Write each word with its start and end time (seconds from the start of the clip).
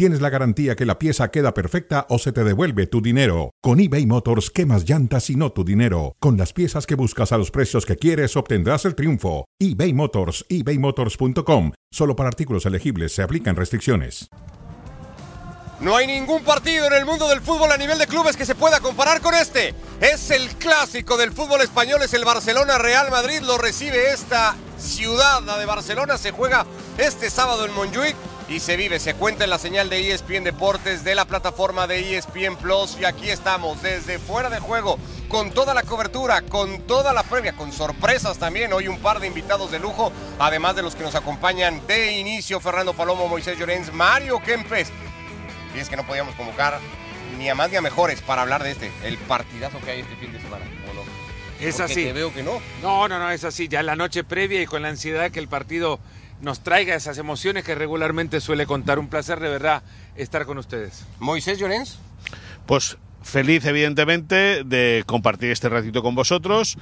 tienes 0.00 0.22
la 0.22 0.30
garantía 0.30 0.76
que 0.76 0.86
la 0.86 0.98
pieza 0.98 1.30
queda 1.30 1.52
perfecta 1.52 2.06
o 2.08 2.18
se 2.18 2.32
te 2.32 2.42
devuelve 2.42 2.86
tu 2.86 3.02
dinero. 3.02 3.52
Con 3.60 3.80
eBay 3.80 4.06
Motors, 4.06 4.48
quemas 4.48 4.88
llantas 4.88 5.28
y 5.28 5.36
no 5.36 5.52
tu 5.52 5.62
dinero. 5.62 6.16
Con 6.20 6.38
las 6.38 6.54
piezas 6.54 6.86
que 6.86 6.94
buscas 6.94 7.32
a 7.32 7.36
los 7.36 7.50
precios 7.50 7.84
que 7.84 7.96
quieres, 7.96 8.34
obtendrás 8.34 8.86
el 8.86 8.94
triunfo. 8.94 9.44
eBay 9.58 9.92
Motors, 9.92 10.46
ebaymotors.com. 10.48 11.72
Solo 11.90 12.16
para 12.16 12.30
artículos 12.30 12.64
elegibles 12.64 13.12
se 13.12 13.22
aplican 13.22 13.56
restricciones. 13.56 14.30
No 15.80 15.94
hay 15.94 16.06
ningún 16.06 16.44
partido 16.44 16.86
en 16.86 16.94
el 16.94 17.04
mundo 17.04 17.28
del 17.28 17.42
fútbol 17.42 17.70
a 17.70 17.76
nivel 17.76 17.98
de 17.98 18.06
clubes 18.06 18.38
que 18.38 18.46
se 18.46 18.54
pueda 18.54 18.80
comparar 18.80 19.20
con 19.20 19.34
este. 19.34 19.74
Es 20.00 20.30
el 20.30 20.48
clásico 20.56 21.18
del 21.18 21.32
fútbol 21.32 21.60
español, 21.60 22.00
es 22.02 22.14
el 22.14 22.24
Barcelona 22.24 22.78
Real 22.78 23.10
Madrid. 23.10 23.40
Lo 23.42 23.58
recibe 23.58 24.12
esta 24.14 24.56
ciudad, 24.78 25.42
la 25.42 25.58
de 25.58 25.66
Barcelona. 25.66 26.16
Se 26.16 26.30
juega 26.30 26.64
este 26.96 27.28
sábado 27.28 27.66
en 27.66 27.74
Montjuic 27.74 28.16
y 28.50 28.58
se 28.58 28.76
vive, 28.76 28.98
se 28.98 29.14
cuenta 29.14 29.44
en 29.44 29.50
la 29.50 29.58
señal 29.58 29.88
de 29.88 30.12
ESPN 30.12 30.42
Deportes 30.42 31.04
de 31.04 31.14
la 31.14 31.24
plataforma 31.24 31.86
de 31.86 32.16
ESPN 32.16 32.56
Plus. 32.56 32.98
Y 33.00 33.04
aquí 33.04 33.30
estamos, 33.30 33.80
desde 33.80 34.18
fuera 34.18 34.50
de 34.50 34.58
juego, 34.58 34.98
con 35.28 35.52
toda 35.52 35.72
la 35.72 35.84
cobertura, 35.84 36.42
con 36.42 36.82
toda 36.82 37.12
la 37.12 37.22
previa, 37.22 37.52
con 37.52 37.72
sorpresas 37.72 38.38
también. 38.38 38.72
Hoy 38.72 38.88
un 38.88 38.98
par 38.98 39.20
de 39.20 39.28
invitados 39.28 39.70
de 39.70 39.78
lujo, 39.78 40.12
además 40.40 40.74
de 40.74 40.82
los 40.82 40.96
que 40.96 41.04
nos 41.04 41.14
acompañan 41.14 41.86
de 41.86 42.18
inicio: 42.18 42.58
Fernando 42.58 42.92
Palomo, 42.92 43.28
Moisés 43.28 43.56
Llorens, 43.56 43.92
Mario 43.92 44.42
Kempes. 44.42 44.90
Y 45.72 45.78
es 45.78 45.88
que 45.88 45.96
no 45.96 46.04
podíamos 46.04 46.34
convocar 46.34 46.80
ni 47.38 47.48
a 47.48 47.54
más 47.54 47.70
ni 47.70 47.76
a 47.76 47.80
mejores 47.80 48.20
para 48.20 48.42
hablar 48.42 48.64
de 48.64 48.72
este, 48.72 48.90
el 49.04 49.16
partidazo 49.16 49.78
que 49.78 49.92
hay 49.92 50.00
este 50.00 50.16
fin 50.16 50.32
de 50.32 50.40
semana. 50.40 50.64
Es 51.60 51.78
así. 51.78 52.04
Te 52.04 52.12
veo 52.12 52.32
que 52.32 52.42
no. 52.42 52.60
No, 52.82 53.06
no, 53.06 53.18
no, 53.18 53.30
es 53.30 53.44
así. 53.44 53.68
Ya 53.68 53.82
la 53.82 53.94
noche 53.94 54.24
previa 54.24 54.62
y 54.62 54.66
con 54.66 54.82
la 54.82 54.88
ansiedad 54.88 55.30
que 55.30 55.38
el 55.38 55.46
partido 55.46 56.00
nos 56.40 56.60
traiga 56.60 56.94
esas 56.94 57.18
emociones 57.18 57.64
que 57.64 57.74
regularmente 57.74 58.40
suele 58.40 58.66
contar. 58.66 58.98
Un 58.98 59.08
placer 59.08 59.40
de 59.40 59.48
verdad 59.48 59.82
estar 60.16 60.46
con 60.46 60.58
ustedes. 60.58 61.04
Moisés 61.18 61.58
Llorens. 61.58 61.98
Pues 62.66 62.96
feliz, 63.22 63.64
evidentemente, 63.66 64.64
de 64.64 65.02
compartir 65.06 65.50
este 65.50 65.68
ratito 65.68 66.02
con 66.02 66.14
vosotros. 66.14 66.76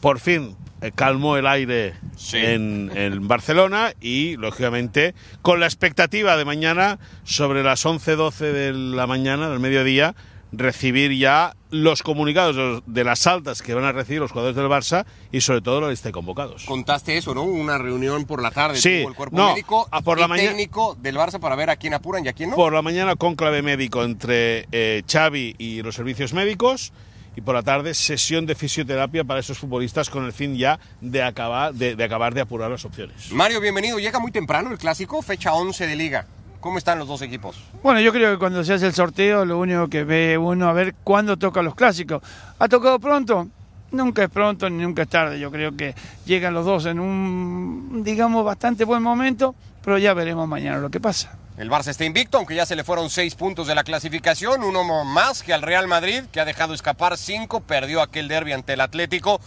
Por 0.00 0.20
fin 0.20 0.54
eh, 0.82 0.92
calmó 0.94 1.36
el 1.36 1.46
aire 1.46 1.94
Sí. 2.16 2.36
en, 2.36 2.90
en 2.94 3.26
Barcelona 3.26 3.92
y, 4.00 4.36
lógicamente, 4.36 5.14
con 5.42 5.58
la 5.60 5.66
expectativa 5.66 6.36
de 6.36 6.44
mañana, 6.44 6.98
sobre 7.24 7.62
las 7.64 7.84
11-12 7.84 8.52
de 8.52 8.72
la 8.72 9.06
mañana, 9.06 9.48
del 9.48 9.58
mediodía, 9.60 10.14
recibir 10.58 11.12
ya 11.16 11.54
los 11.70 12.02
comunicados 12.02 12.82
de- 12.86 13.04
las 13.04 13.26
altas 13.26 13.62
que 13.62 13.74
van 13.74 13.84
a 13.84 13.92
recibir 13.92 14.20
los 14.20 14.30
jugadores 14.30 14.56
del 14.56 14.66
Barça 14.66 15.04
y, 15.32 15.40
sobre 15.40 15.60
todo, 15.60 15.80
la 15.80 15.90
lista 15.90 16.08
de 16.08 16.12
convocados. 16.12 16.64
Contaste 16.64 17.16
eso, 17.16 17.34
¿no? 17.34 17.42
Una 17.42 17.78
reunión 17.78 18.24
por 18.24 18.40
la 18.42 18.50
tarde 18.50 18.78
Sí, 18.78 19.00
tuvo 19.00 19.08
el 19.10 19.14
cuerpo 19.16 19.36
no, 19.36 19.48
médico 19.50 19.88
a 19.90 20.00
por 20.02 20.18
y 20.18 20.20
la 20.20 20.28
mañana- 20.28 20.48
técnico 20.50 20.96
del 21.00 21.16
Barça 21.16 21.38
para 21.40 21.56
ver 21.56 21.70
a 21.70 21.76
quién 21.76 21.94
apuran 21.94 22.24
y 22.24 22.28
a 22.28 22.32
quién 22.32 22.50
no. 22.50 22.56
Por 22.56 22.72
la 22.72 22.82
mañana, 22.82 23.16
conclave 23.16 23.62
médico 23.62 24.04
entre 24.04 24.66
eh, 24.72 25.02
Xavi 25.10 25.56
y 25.58 25.82
los 25.82 25.94
servicios 25.94 26.32
médicos. 26.32 26.92
Y 27.36 27.40
por 27.40 27.56
la 27.56 27.64
tarde, 27.64 27.94
sesión 27.94 28.46
de 28.46 28.54
fisioterapia 28.54 29.24
para 29.24 29.40
esos 29.40 29.58
futbolistas 29.58 30.08
con 30.08 30.24
el 30.24 30.32
fin 30.32 30.54
ya 30.56 30.78
de 31.00 31.20
acabar 31.20 31.74
de, 31.74 31.96
de 31.96 32.04
acabar 32.04 32.32
de 32.32 32.40
apurar 32.42 32.70
las 32.70 32.84
opciones. 32.84 33.32
Mario, 33.32 33.60
bienvenido. 33.60 33.98
Llega 33.98 34.20
muy 34.20 34.30
temprano 34.30 34.70
el 34.70 34.78
clásico, 34.78 35.20
fecha 35.20 35.52
11 35.52 35.88
de 35.88 35.96
liga. 35.96 36.28
¿Cómo 36.64 36.78
están 36.78 36.98
los 36.98 37.06
dos 37.06 37.20
equipos? 37.20 37.58
Bueno, 37.82 38.00
yo 38.00 38.10
creo 38.10 38.32
que 38.32 38.38
cuando 38.38 38.64
se 38.64 38.72
hace 38.72 38.86
el 38.86 38.94
sorteo, 38.94 39.44
lo 39.44 39.58
único 39.58 39.86
que 39.88 40.02
ve 40.02 40.38
uno 40.38 40.66
a 40.66 40.72
ver 40.72 40.94
cuándo 41.04 41.36
toca 41.36 41.60
los 41.60 41.74
clásicos. 41.74 42.22
¿Ha 42.58 42.68
tocado 42.68 42.98
pronto? 42.98 43.48
Nunca 43.90 44.22
es 44.22 44.30
pronto 44.30 44.70
ni 44.70 44.82
nunca 44.82 45.02
es 45.02 45.08
tarde. 45.10 45.38
Yo 45.38 45.50
creo 45.50 45.76
que 45.76 45.94
llegan 46.24 46.54
los 46.54 46.64
dos 46.64 46.86
en 46.86 47.00
un, 47.00 48.00
digamos, 48.02 48.46
bastante 48.46 48.86
buen 48.86 49.02
momento, 49.02 49.54
pero 49.84 49.98
ya 49.98 50.14
veremos 50.14 50.48
mañana 50.48 50.78
lo 50.78 50.88
que 50.88 51.00
pasa. 51.00 51.36
El 51.58 51.70
Barça 51.70 51.88
está 51.88 52.06
invicto, 52.06 52.38
aunque 52.38 52.54
ya 52.54 52.64
se 52.64 52.76
le 52.76 52.82
fueron 52.82 53.10
seis 53.10 53.34
puntos 53.34 53.66
de 53.66 53.74
la 53.74 53.84
clasificación, 53.84 54.64
uno 54.64 55.04
más 55.04 55.42
que 55.42 55.52
al 55.52 55.60
Real 55.60 55.86
Madrid, 55.86 56.22
que 56.32 56.40
ha 56.40 56.46
dejado 56.46 56.72
escapar 56.72 57.18
cinco, 57.18 57.60
perdió 57.60 58.00
aquel 58.00 58.26
derby 58.26 58.54
ante 58.54 58.72
el 58.72 58.80
Atlético. 58.80 59.38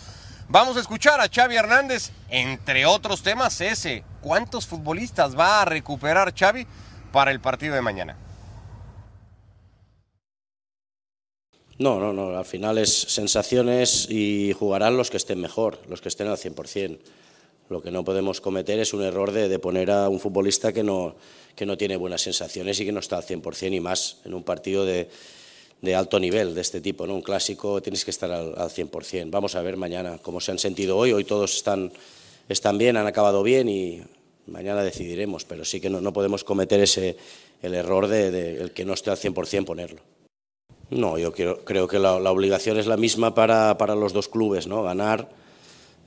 Vamos 0.49 0.77
a 0.77 0.81
escuchar 0.81 1.19
a 1.19 1.29
Xavi 1.33 1.55
Hernández, 1.55 2.11
entre 2.29 2.85
otros 2.85 3.23
temas 3.23 3.59
ese. 3.59 4.03
¿Cuántos 4.21 4.67
futbolistas 4.67 5.35
va 5.35 5.63
a 5.63 5.65
recuperar 5.65 6.31
Xavi 6.37 6.67
para 7.11 7.31
el 7.31 7.39
partido 7.39 7.75
de 7.75 7.81
mañana? 7.81 8.17
No, 11.79 11.99
no, 11.99 12.11
no. 12.11 12.37
Al 12.37 12.45
final 12.45 12.77
es 12.77 12.91
sensaciones 12.91 14.09
y 14.09 14.53
jugarán 14.53 14.97
los 14.97 15.11
que 15.11 15.17
estén 15.17 15.39
mejor, 15.39 15.79
los 15.87 16.01
que 16.01 16.09
estén 16.09 16.27
al 16.27 16.37
100%. 16.37 16.97
Lo 17.69 17.81
que 17.81 17.91
no 17.91 18.03
podemos 18.03 18.41
cometer 18.41 18.79
es 18.79 18.93
un 18.93 19.03
error 19.03 19.31
de, 19.31 19.49
de 19.49 19.59
poner 19.59 19.91
a 19.91 20.09
un 20.09 20.19
futbolista 20.19 20.71
que 20.73 20.83
no, 20.83 21.15
que 21.55 21.65
no 21.65 21.77
tiene 21.77 21.97
buenas 21.97 22.21
sensaciones 22.21 22.79
y 22.79 22.85
que 22.85 22.91
no 22.91 22.99
está 22.99 23.17
al 23.17 23.23
100% 23.23 23.73
y 23.73 23.79
más 23.79 24.17
en 24.25 24.33
un 24.33 24.43
partido 24.43 24.85
de, 24.85 25.09
de 25.81 25.95
alto 25.95 26.19
nivel 26.19 26.55
de 26.55 26.61
este 26.61 26.81
tipo. 26.81 27.05
¿no? 27.05 27.13
Un 27.13 27.21
clásico 27.21 27.81
tienes 27.81 28.05
que 28.05 28.11
estar 28.11 28.31
al, 28.31 28.57
al 28.57 28.69
100%. 28.69 29.29
Vamos 29.29 29.55
a 29.55 29.61
ver 29.61 29.77
mañana 29.77 30.17
cómo 30.21 30.39
se 30.39 30.51
han 30.51 30.59
sentido 30.59 30.97
hoy. 30.97 31.11
Hoy 31.11 31.25
todos 31.25 31.55
están, 31.55 31.91
están 32.49 32.77
bien, 32.77 32.97
han 32.97 33.05
acabado 33.05 33.43
bien 33.43 33.69
y 33.69 34.01
mañana 34.47 34.83
decidiremos. 34.83 35.45
Pero 35.45 35.63
sí 35.65 35.79
que 35.79 35.89
no, 35.89 36.01
no 36.01 36.13
podemos 36.13 36.43
cometer 36.43 36.79
ese, 36.79 37.17
el 37.61 37.73
error 37.73 38.07
de, 38.07 38.61
el 38.61 38.71
que 38.71 38.85
no 38.85 38.93
esté 38.93 39.11
al 39.11 39.17
100% 39.17 39.65
ponerlo. 39.65 40.01
No, 40.89 41.17
yo 41.17 41.33
quiero- 41.33 41.65
creo 41.65 41.87
que 41.87 41.99
la, 41.99 42.19
la 42.19 42.31
obligación 42.31 42.77
es 42.77 42.87
la 42.87 42.95
misma 42.97 43.35
para, 43.35 43.77
para 43.77 43.95
los 43.95 44.13
dos 44.13 44.29
clubes, 44.29 44.67
¿no? 44.67 44.83
Ganar, 44.83 45.29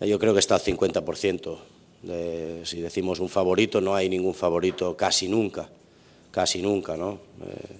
eh, 0.01 0.09
yo 0.09 0.19
creo 0.19 0.33
que 0.33 0.41
está 0.41 0.55
al 0.55 0.63
50%. 0.63 1.59
De- 2.03 2.63
si 2.65 2.81
decimos 2.81 3.21
un 3.21 3.29
favorito, 3.29 3.81
no 3.83 3.95
hay 3.95 4.09
ningún 4.09 4.33
favorito 4.35 4.97
casi 4.97 5.29
nunca, 5.29 5.69
casi 6.31 6.63
nunca, 6.63 6.97
¿no? 6.97 7.19
Eh, 7.45 7.77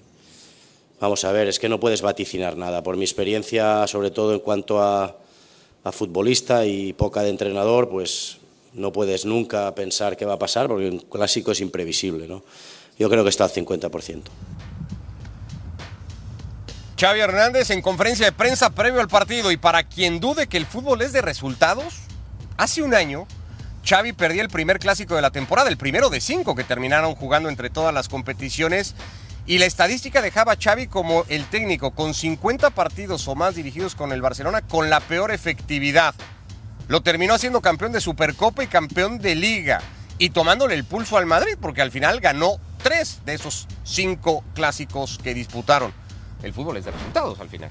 vamos 1.01 1.25
a 1.25 1.33
ver, 1.33 1.49
es 1.49 1.59
que 1.59 1.71
no 1.71 1.81
puedes 1.81 2.03
vaticinar 2.03 2.59
nada. 2.59 2.83
Por 2.83 2.99
mi 2.99 3.05
experiencia, 3.05 3.87
sobre 3.87 4.11
todo 4.11 4.35
en 4.35 4.41
cuanto 4.41 4.83
a, 4.83 5.17
a 5.85 5.93
futbolista 5.93 6.67
y 6.67 6.93
poca 6.93 7.23
de 7.23 7.31
entrenador, 7.31 7.89
pues 7.89 8.37
no 8.73 8.93
puedes 8.93 9.25
nunca 9.25 9.75
pensar 9.75 10.17
qué 10.17 10.25
va 10.25 10.35
a 10.35 10.39
pasar 10.39 10.69
porque 10.69 10.89
un 10.89 10.99
clásico 10.99 11.53
es 11.53 11.61
imprevisible, 11.61 12.27
¿no? 12.29 12.43
Yo 12.99 13.09
creo 13.09 13.25
que 13.25 13.31
está 13.31 13.45
al 13.45 13.51
50%. 13.51 14.23
Xavi 16.99 17.21
Hernández 17.21 17.71
en 17.71 17.81
conferencia 17.81 18.27
de 18.27 18.33
prensa 18.33 18.71
previo 18.71 19.01
al 19.01 19.09
partido 19.09 19.51
y 19.51 19.57
para 19.57 19.85
quien 19.85 20.21
dude 20.21 20.49
que 20.49 20.59
el 20.59 20.67
fútbol 20.67 21.01
es 21.01 21.15
de 21.15 21.23
resultados, 21.23 21.95
hace 22.59 22.83
un 22.83 22.95
año 22.95 23.27
Xavi 23.85 24.13
perdía 24.13 24.43
el 24.43 24.51
primer 24.51 24.79
clásico 24.79 25.17
de 25.17 25.23
la 25.23 25.31
temporada, 25.31 25.71
el 25.71 25.79
primero 25.79 26.11
de 26.11 26.21
cinco 26.21 26.55
que 26.55 26.65
terminaron 26.65 27.15
jugando 27.15 27.49
entre 27.49 27.71
todas 27.71 27.95
las 27.95 28.09
competiciones 28.09 28.95
y 29.47 29.59
la 29.59 29.65
estadística 29.65 30.21
dejaba 30.21 30.53
a 30.53 30.57
Xavi 30.57 30.87
como 30.87 31.25
el 31.29 31.47
técnico 31.47 31.93
con 31.93 32.13
50 32.13 32.71
partidos 32.71 33.27
o 33.29 33.35
más 33.35 33.55
dirigidos 33.55 33.95
con 33.95 34.13
el 34.13 34.21
Barcelona 34.21 34.61
con 34.61 34.91
la 34.91 35.01
peor 35.01 35.31
efectividad. 35.31 36.15
Lo 36.91 37.03
terminó 37.03 37.35
haciendo 37.35 37.61
campeón 37.61 37.93
de 37.93 38.01
Supercopa 38.01 38.65
y 38.65 38.67
campeón 38.67 39.21
de 39.21 39.37
Liga 39.37 39.81
y 40.19 40.31
tomándole 40.31 40.75
el 40.75 40.83
pulso 40.83 41.17
al 41.17 41.25
Madrid 41.25 41.53
porque 41.61 41.83
al 41.83 41.93
final 41.93 42.19
ganó 42.19 42.57
tres 42.83 43.21
de 43.25 43.35
esos 43.35 43.69
cinco 43.85 44.43
clásicos 44.57 45.21
que 45.23 45.33
disputaron. 45.33 45.93
El 46.43 46.53
fútbol 46.53 46.79
es 46.79 46.87
de 46.87 46.91
resultados 46.91 47.39
al 47.39 47.49
final. 47.49 47.71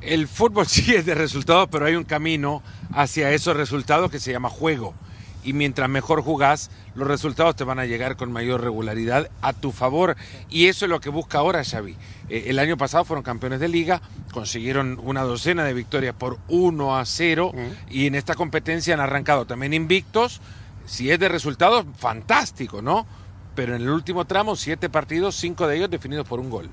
El 0.00 0.28
fútbol 0.28 0.64
sí 0.68 0.94
es 0.94 1.04
de 1.04 1.16
resultados, 1.16 1.68
pero 1.72 1.86
hay 1.86 1.96
un 1.96 2.04
camino 2.04 2.62
hacia 2.92 3.32
esos 3.32 3.56
resultados 3.56 4.12
que 4.12 4.20
se 4.20 4.30
llama 4.30 4.48
juego. 4.48 4.94
Y 5.44 5.52
mientras 5.52 5.88
mejor 5.88 6.22
jugás, 6.22 6.70
los 6.94 7.06
resultados 7.06 7.56
te 7.56 7.64
van 7.64 7.78
a 7.78 7.86
llegar 7.86 8.16
con 8.16 8.32
mayor 8.32 8.62
regularidad 8.62 9.30
a 9.42 9.52
tu 9.52 9.72
favor. 9.72 10.16
Y 10.50 10.66
eso 10.66 10.86
es 10.86 10.90
lo 10.90 11.00
que 11.00 11.10
busca 11.10 11.38
ahora 11.38 11.64
Xavi. 11.64 11.96
Eh, 12.28 12.44
el 12.48 12.58
año 12.58 12.76
pasado 12.76 13.04
fueron 13.04 13.22
campeones 13.22 13.60
de 13.60 13.68
liga, 13.68 14.00
consiguieron 14.32 14.98
una 15.02 15.22
docena 15.22 15.64
de 15.64 15.74
victorias 15.74 16.14
por 16.14 16.38
1 16.48 16.96
a 16.98 17.04
0 17.04 17.52
y 17.90 18.06
en 18.06 18.14
esta 18.14 18.34
competencia 18.34 18.94
han 18.94 19.00
arrancado 19.00 19.46
también 19.46 19.72
invictos. 19.72 20.40
Si 20.86 21.10
es 21.10 21.18
de 21.18 21.28
resultados, 21.28 21.84
fantástico, 21.96 22.82
¿no? 22.82 23.06
Pero 23.54 23.74
en 23.74 23.82
el 23.82 23.90
último 23.90 24.24
tramo, 24.26 24.54
siete 24.54 24.88
partidos, 24.88 25.34
cinco 25.36 25.66
de 25.66 25.76
ellos 25.76 25.90
definidos 25.90 26.26
por 26.28 26.40
un 26.40 26.50
gol 26.50 26.70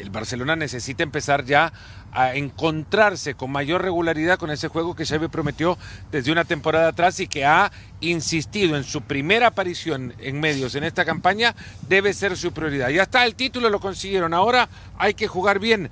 el 0.00 0.10
Barcelona 0.10 0.56
necesita 0.56 1.02
empezar 1.02 1.44
ya 1.44 1.72
a 2.12 2.34
encontrarse 2.34 3.34
con 3.34 3.50
mayor 3.50 3.82
regularidad 3.82 4.38
con 4.38 4.50
ese 4.50 4.68
juego 4.68 4.94
que 4.94 5.06
Xavi 5.06 5.28
prometió 5.28 5.78
desde 6.10 6.30
una 6.32 6.44
temporada 6.44 6.88
atrás 6.88 7.18
y 7.20 7.26
que 7.26 7.44
ha 7.46 7.72
insistido 8.00 8.76
en 8.76 8.84
su 8.84 9.00
primera 9.02 9.48
aparición 9.48 10.14
en 10.18 10.38
medios 10.40 10.74
en 10.74 10.84
esta 10.84 11.04
campaña 11.04 11.54
debe 11.88 12.12
ser 12.12 12.36
su 12.36 12.52
prioridad. 12.52 12.90
Ya 12.90 13.02
está, 13.04 13.24
el 13.24 13.34
título 13.34 13.70
lo 13.70 13.80
consiguieron, 13.80 14.34
ahora 14.34 14.68
hay 14.98 15.14
que 15.14 15.26
jugar 15.28 15.58
bien. 15.58 15.90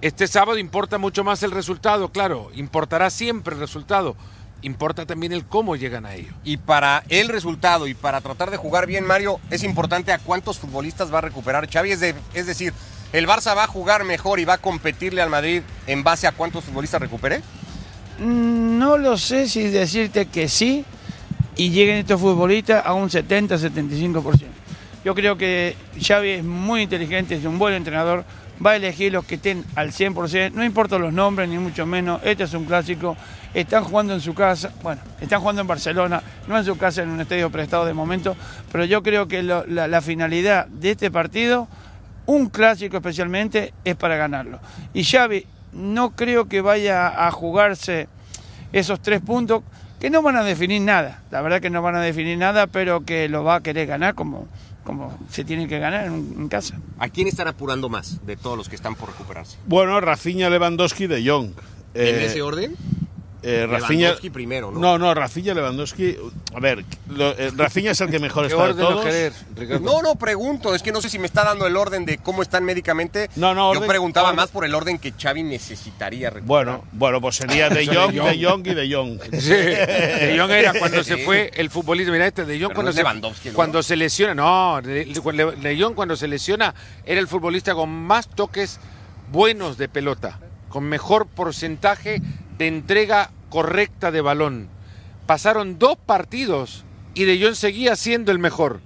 Este 0.00 0.26
sábado 0.26 0.58
importa 0.58 0.98
mucho 0.98 1.22
más 1.22 1.42
el 1.44 1.52
resultado, 1.52 2.08
claro, 2.10 2.50
importará 2.54 3.08
siempre 3.08 3.54
el 3.54 3.60
resultado, 3.60 4.16
importa 4.62 5.06
también 5.06 5.32
el 5.32 5.44
cómo 5.44 5.76
llegan 5.76 6.06
a 6.06 6.14
ello. 6.16 6.32
Y 6.42 6.56
para 6.56 7.04
el 7.08 7.28
resultado 7.28 7.86
y 7.86 7.94
para 7.94 8.20
tratar 8.20 8.50
de 8.50 8.56
jugar 8.56 8.86
bien, 8.88 9.06
Mario, 9.06 9.38
es 9.50 9.62
importante 9.62 10.12
a 10.12 10.18
cuántos 10.18 10.58
futbolistas 10.58 11.14
va 11.14 11.18
a 11.18 11.20
recuperar 11.22 11.70
Xavi. 11.70 11.92
Es, 11.92 12.00
de- 12.00 12.16
es 12.34 12.46
decir, 12.46 12.72
¿el 13.12 13.26
Barça 13.26 13.56
va 13.56 13.64
a 13.64 13.66
jugar 13.66 14.04
mejor 14.04 14.40
y 14.40 14.44
va 14.44 14.54
a 14.54 14.58
competirle 14.58 15.22
al 15.22 15.30
Madrid 15.30 15.62
en 15.86 16.02
base 16.02 16.26
a 16.26 16.32
cuántos 16.32 16.64
futbolistas 16.64 17.00
recupere? 17.00 17.42
Mm, 18.18 18.78
No 18.78 18.98
lo 18.98 19.16
sé 19.16 19.48
si 19.48 19.68
decirte 19.68 20.26
que 20.26 20.48
sí 20.48 20.84
y 21.56 21.70
lleguen 21.70 21.98
estos 21.98 22.20
futbolistas 22.20 22.84
a 22.84 22.94
un 22.94 23.08
70-75%. 23.10 24.46
Yo 25.04 25.14
creo 25.14 25.36
que 25.36 25.76
Xavi 26.00 26.30
es 26.30 26.44
muy 26.44 26.82
inteligente, 26.82 27.34
es 27.34 27.44
un 27.44 27.58
buen 27.58 27.74
entrenador, 27.74 28.24
va 28.64 28.72
a 28.72 28.76
elegir 28.76 29.12
los 29.12 29.24
que 29.24 29.34
estén 29.34 29.64
al 29.74 29.92
100%, 29.92 30.52
no 30.52 30.64
importa 30.64 30.98
los 30.98 31.12
nombres 31.12 31.48
ni 31.48 31.58
mucho 31.58 31.86
menos, 31.86 32.20
este 32.24 32.44
es 32.44 32.54
un 32.54 32.64
clásico, 32.64 33.16
están 33.52 33.84
jugando 33.84 34.14
en 34.14 34.20
su 34.20 34.34
casa, 34.34 34.72
bueno, 34.82 35.00
están 35.20 35.40
jugando 35.40 35.62
en 35.62 35.66
Barcelona, 35.66 36.22
no 36.46 36.56
en 36.56 36.64
su 36.64 36.78
casa, 36.78 37.02
en 37.02 37.08
un 37.08 37.20
estadio 37.20 37.50
prestado 37.50 37.84
de 37.84 37.94
momento, 37.94 38.36
pero 38.70 38.84
yo 38.84 39.02
creo 39.02 39.26
que 39.26 39.42
la 39.42 40.00
finalidad 40.02 40.66
de 40.66 40.92
este 40.92 41.10
partido, 41.10 41.66
un 42.26 42.48
clásico 42.48 42.96
especialmente, 42.96 43.72
es 43.84 43.96
para 43.96 44.16
ganarlo. 44.16 44.60
Y 44.94 45.04
Xavi 45.04 45.46
no 45.72 46.10
creo 46.10 46.46
que 46.46 46.60
vaya 46.60 47.26
a 47.26 47.30
jugarse 47.30 48.08
esos 48.72 49.00
tres 49.00 49.20
puntos 49.20 49.62
que 50.00 50.10
no 50.10 50.22
van 50.22 50.36
a 50.36 50.42
definir 50.42 50.82
nada, 50.82 51.22
la 51.30 51.40
verdad 51.42 51.60
que 51.60 51.70
no 51.70 51.80
van 51.82 51.94
a 51.94 52.00
definir 52.00 52.36
nada, 52.38 52.66
pero 52.66 53.04
que 53.04 53.28
lo 53.28 53.44
va 53.44 53.56
a 53.56 53.60
querer 53.62 53.86
ganar 53.86 54.14
como, 54.14 54.48
como 54.82 55.16
se 55.30 55.44
tiene 55.44 55.68
que 55.68 55.78
ganar 55.78 56.06
en, 56.06 56.34
en 56.38 56.48
casa. 56.48 56.76
¿A 56.98 57.08
quién 57.08 57.28
están 57.28 57.46
apurando 57.48 57.88
más 57.88 58.24
de 58.26 58.36
todos 58.36 58.56
los 58.56 58.68
que 58.68 58.74
están 58.76 58.94
por 58.96 59.10
recuperarse? 59.10 59.58
Bueno, 59.66 60.00
Rafinha, 60.00 60.50
Lewandowski, 60.50 61.06
De 61.06 61.24
Jong. 61.28 61.50
¿En 61.94 62.14
Eh, 62.16 62.24
ese 62.24 62.42
orden? 62.42 62.74
Eh, 63.42 63.66
Rafinha, 63.68 64.00
Lewandowski 64.00 64.30
primero, 64.30 64.70
¿no? 64.70 64.78
No, 64.78 64.98
no, 64.98 65.14
Rafinha, 65.14 65.52
Lewandowski. 65.54 66.16
A 66.54 66.60
ver, 66.60 66.84
lo- 67.08 67.36
eh, 67.36 67.50
Rafinha 67.56 67.90
es 67.90 68.00
el 68.00 68.08
que 68.10 68.18
mejor 68.18 68.46
¿Qué 68.46 68.52
está 68.52 68.68
de 68.68 68.74
todos. 68.74 69.04
querer? 69.04 69.32
No, 69.80 70.00
no, 70.02 70.14
pregunto. 70.14 70.74
Es 70.74 70.82
que 70.82 70.92
no 70.92 71.00
sé 71.00 71.08
si 71.08 71.18
me 71.18 71.26
está 71.26 71.44
dando 71.44 71.66
el 71.66 71.76
orden 71.76 72.04
de 72.04 72.18
cómo 72.18 72.42
están 72.42 72.64
médicamente. 72.64 73.28
No, 73.36 73.54
no, 73.54 73.72
Yo 73.74 73.80
orden- 73.80 73.88
preguntaba 73.88 74.28
orden- 74.28 74.36
más 74.36 74.50
por 74.50 74.64
el 74.64 74.74
orden 74.74 74.98
que 74.98 75.12
Xavi 75.12 75.42
necesitaría 75.42 76.30
recuperar. 76.30 76.46
Bueno, 76.66 76.84
bueno, 76.92 77.20
pues 77.20 77.36
sería 77.36 77.68
De 77.70 77.86
Jong, 77.86 78.12
De 78.12 78.44
Jong 78.44 78.66
y 78.66 78.74
De 78.74 78.94
Jong. 78.94 79.18
Sí, 79.40 79.50
De 79.50 80.36
Jong 80.38 80.50
era 80.50 80.72
cuando 80.78 81.02
se 81.02 81.16
fue 81.18 81.50
el 81.54 81.68
futbolista. 81.70 82.12
Mira, 82.12 82.26
este 82.26 82.44
De 82.44 82.54
Jong 82.60 82.68
Pero 82.68 82.74
cuando, 82.74 82.90
no 82.90 82.92
se, 82.96 83.02
Lewandowski, 83.02 83.48
¿no? 83.48 83.54
cuando 83.54 83.82
se 83.82 83.96
lesiona. 83.96 84.34
No, 84.34 84.80
De 84.82 85.76
Jong 85.80 85.94
cuando 85.94 86.16
se 86.16 86.28
lesiona 86.28 86.74
era 87.04 87.20
el 87.20 87.28
futbolista 87.28 87.74
con 87.74 87.90
más 87.90 88.28
toques 88.28 88.78
buenos 89.32 89.78
de 89.78 89.88
pelota, 89.88 90.38
con 90.68 90.84
mejor 90.84 91.26
porcentaje 91.26 92.20
de 92.58 92.66
entrega 92.68 93.30
correcta 93.50 94.10
de 94.10 94.20
balón. 94.20 94.68
Pasaron 95.26 95.78
dos 95.78 95.96
partidos 96.04 96.84
y 97.14 97.24
De 97.24 97.40
Jong 97.42 97.54
seguía 97.54 97.96
siendo 97.96 98.32
el 98.32 98.38
mejor. 98.38 98.80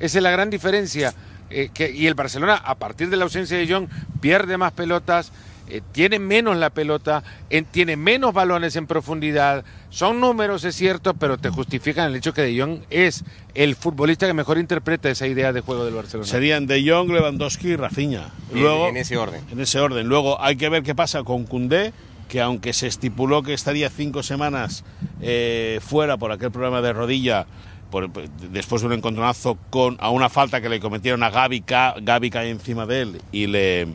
Esa 0.00 0.18
es 0.18 0.22
la 0.22 0.30
gran 0.30 0.50
diferencia. 0.50 1.14
eh, 1.50 1.70
que, 1.72 1.90
y 1.90 2.06
el 2.06 2.12
Barcelona, 2.12 2.56
a 2.56 2.74
partir 2.74 3.08
de 3.08 3.16
la 3.16 3.24
ausencia 3.24 3.56
de 3.56 3.66
Jong, 3.66 3.88
pierde 4.20 4.58
más 4.58 4.70
pelotas, 4.72 5.32
eh, 5.70 5.80
tiene 5.92 6.18
menos 6.18 6.58
la 6.58 6.68
pelota, 6.68 7.22
en- 7.48 7.64
tiene 7.64 7.96
menos 7.96 8.34
balones 8.34 8.76
en 8.76 8.86
profundidad. 8.86 9.64
Son 9.88 10.20
números, 10.20 10.64
es 10.64 10.76
cierto, 10.76 11.14
pero 11.14 11.38
te 11.38 11.48
justifican 11.48 12.10
el 12.10 12.16
hecho 12.16 12.34
que 12.34 12.42
De 12.42 12.60
Jong 12.60 12.80
es 12.90 13.24
el 13.54 13.76
futbolista 13.76 14.26
que 14.26 14.34
mejor 14.34 14.58
interpreta 14.58 15.08
esa 15.08 15.26
idea 15.26 15.54
de 15.54 15.62
juego 15.62 15.86
del 15.86 15.94
Barcelona. 15.94 16.28
Serían 16.28 16.66
De 16.66 16.86
Jong, 16.86 17.10
Lewandowski 17.12 17.68
y 17.68 17.76
Rafinha. 17.76 18.28
En- 18.52 18.60
Luego, 18.60 18.88
en 18.90 18.98
ese 18.98 19.16
orden. 19.16 19.40
En 19.50 19.58
ese 19.58 19.80
orden. 19.80 20.06
Luego 20.06 20.38
hay 20.42 20.56
que 20.56 20.68
ver 20.68 20.82
qué 20.82 20.94
pasa 20.94 21.22
con 21.24 21.44
Cundé, 21.44 21.94
que 22.28 22.40
aunque 22.40 22.72
se 22.72 22.86
estipuló 22.86 23.42
que 23.42 23.54
estaría 23.54 23.90
cinco 23.90 24.22
semanas 24.22 24.84
eh, 25.20 25.80
fuera 25.82 26.16
por 26.16 26.30
aquel 26.30 26.50
problema 26.50 26.80
de 26.82 26.92
rodilla, 26.92 27.46
por- 27.90 28.10
después 28.50 28.82
de 28.82 28.88
un 28.88 28.92
encontronazo 28.94 29.56
con, 29.70 29.96
a 30.00 30.10
una 30.10 30.28
falta 30.28 30.60
que 30.60 30.68
le 30.68 30.78
cometieron 30.80 31.22
a 31.22 31.30
Gaby, 31.30 31.64
Gaby 32.02 32.30
cae 32.30 32.50
encima 32.50 32.84
de 32.86 33.00
él 33.02 33.22
y 33.32 33.46
le, 33.46 33.88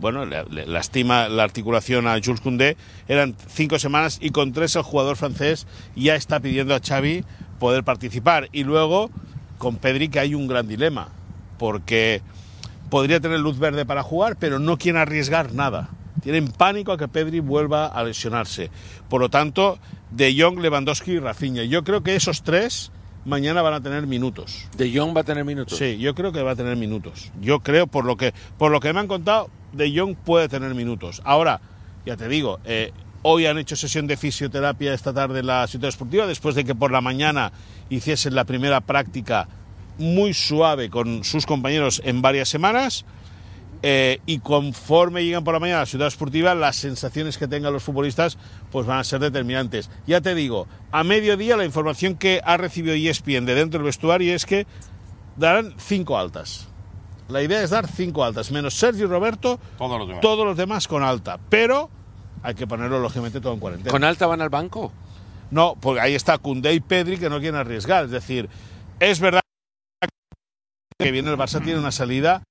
bueno, 0.00 0.26
le, 0.26 0.44
le 0.44 0.66
lastima 0.66 1.28
la 1.28 1.42
articulación 1.44 2.06
a 2.06 2.20
Jules 2.22 2.40
Koundé. 2.42 2.76
Eran 3.08 3.34
cinco 3.48 3.78
semanas 3.78 4.18
y 4.20 4.30
con 4.30 4.52
tres 4.52 4.76
el 4.76 4.82
jugador 4.82 5.16
francés 5.16 5.66
ya 5.96 6.14
está 6.14 6.40
pidiendo 6.40 6.74
a 6.74 6.80
Xavi 6.80 7.24
poder 7.58 7.84
participar. 7.84 8.48
Y 8.52 8.64
luego 8.64 9.10
con 9.56 9.76
Pedri 9.76 10.10
que 10.10 10.20
hay 10.20 10.34
un 10.34 10.46
gran 10.46 10.68
dilema, 10.68 11.08
porque 11.58 12.20
podría 12.90 13.18
tener 13.20 13.40
luz 13.40 13.58
verde 13.58 13.86
para 13.86 14.02
jugar, 14.02 14.36
pero 14.38 14.58
no 14.58 14.76
quieren 14.76 15.00
arriesgar 15.00 15.54
nada. 15.54 15.88
Tienen 16.26 16.48
pánico 16.48 16.90
a 16.90 16.98
que 16.98 17.06
Pedri 17.06 17.38
vuelva 17.38 17.86
a 17.86 18.02
lesionarse. 18.02 18.68
Por 19.08 19.20
lo 19.20 19.28
tanto, 19.28 19.78
De 20.10 20.34
Jong, 20.36 20.58
Lewandowski 20.58 21.12
y 21.12 21.18
Rafinha. 21.20 21.62
Yo 21.62 21.84
creo 21.84 22.02
que 22.02 22.16
esos 22.16 22.42
tres 22.42 22.90
mañana 23.24 23.62
van 23.62 23.74
a 23.74 23.80
tener 23.80 24.08
minutos. 24.08 24.66
De 24.76 24.92
Jong 24.92 25.16
va 25.16 25.20
a 25.20 25.22
tener 25.22 25.44
minutos. 25.44 25.78
Sí, 25.78 25.98
yo 25.98 26.16
creo 26.16 26.32
que 26.32 26.42
va 26.42 26.50
a 26.50 26.56
tener 26.56 26.76
minutos. 26.76 27.30
Yo 27.40 27.60
creo, 27.60 27.86
por 27.86 28.04
lo 28.04 28.16
que, 28.16 28.34
por 28.58 28.72
lo 28.72 28.80
que 28.80 28.92
me 28.92 28.98
han 28.98 29.06
contado, 29.06 29.50
De 29.72 29.96
Jong 29.96 30.16
puede 30.16 30.48
tener 30.48 30.74
minutos. 30.74 31.22
Ahora, 31.24 31.60
ya 32.04 32.16
te 32.16 32.26
digo, 32.26 32.58
eh, 32.64 32.90
hoy 33.22 33.46
han 33.46 33.58
hecho 33.58 33.76
sesión 33.76 34.08
de 34.08 34.16
fisioterapia 34.16 34.94
esta 34.94 35.14
tarde 35.14 35.38
en 35.38 35.46
la 35.46 35.64
ciudad 35.68 35.90
esportiva, 35.90 36.26
después 36.26 36.56
de 36.56 36.64
que 36.64 36.74
por 36.74 36.90
la 36.90 37.00
mañana 37.00 37.52
hiciesen 37.88 38.34
la 38.34 38.42
primera 38.42 38.80
práctica 38.80 39.46
muy 39.96 40.34
suave 40.34 40.90
con 40.90 41.22
sus 41.22 41.46
compañeros 41.46 42.02
en 42.04 42.20
varias 42.20 42.48
semanas. 42.48 43.04
Eh, 43.88 44.20
y 44.26 44.40
conforme 44.40 45.22
llegan 45.24 45.44
por 45.44 45.54
la 45.54 45.60
mañana 45.60 45.78
a 45.78 45.82
la 45.82 45.86
ciudad 45.86 46.08
esportiva, 46.08 46.56
las 46.56 46.74
sensaciones 46.74 47.38
que 47.38 47.46
tengan 47.46 47.72
los 47.72 47.84
futbolistas 47.84 48.36
pues 48.72 48.84
van 48.84 48.98
a 48.98 49.04
ser 49.04 49.20
determinantes. 49.20 49.90
Ya 50.08 50.20
te 50.20 50.34
digo, 50.34 50.66
a 50.90 51.04
mediodía 51.04 51.56
la 51.56 51.64
información 51.64 52.16
que 52.16 52.40
ha 52.44 52.56
recibido 52.56 52.96
ESPN 52.96 53.46
de 53.46 53.54
dentro 53.54 53.78
del 53.78 53.84
vestuario 53.84 54.34
es 54.34 54.44
que 54.44 54.66
darán 55.36 55.74
cinco 55.78 56.18
altas. 56.18 56.66
La 57.28 57.42
idea 57.42 57.62
es 57.62 57.70
dar 57.70 57.86
cinco 57.86 58.24
altas, 58.24 58.50
menos 58.50 58.74
Sergio 58.74 59.04
y 59.04 59.08
Roberto, 59.08 59.60
Todos 59.78 60.00
los 60.00 60.08
demás. 60.08 60.20
todos 60.20 60.44
los 60.44 60.56
demás 60.56 60.88
con 60.88 61.04
alta. 61.04 61.38
Pero 61.48 61.88
hay 62.42 62.56
que 62.56 62.66
ponerlo 62.66 62.98
lógicamente 62.98 63.40
todo 63.40 63.52
en 63.52 63.60
cuarentena. 63.60 63.92
¿Con 63.92 64.02
alta 64.02 64.26
van 64.26 64.42
al 64.42 64.48
banco? 64.48 64.92
No, 65.52 65.76
porque 65.80 66.00
ahí 66.00 66.16
está 66.16 66.38
Koundé 66.38 66.72
y 66.74 66.80
Pedri 66.80 67.18
que 67.18 67.30
no 67.30 67.38
quieren 67.38 67.60
arriesgar. 67.60 68.06
Es 68.06 68.10
decir, 68.10 68.48
es 68.98 69.20
verdad 69.20 69.42
que 70.98 71.12
viene 71.12 71.30
el 71.30 71.36
Barça 71.36 71.62
tiene 71.62 71.78
una 71.78 71.92
salida 71.92 72.42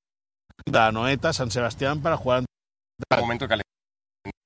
de 0.68 0.80
Anoeta, 0.80 1.32
San 1.32 1.52
Sebastián 1.52 2.02
para 2.02 2.18
jugar. 2.18 2.40
Un 3.12 3.20
momento 3.20 3.46
de 3.46 3.50
calentar. 3.50 3.66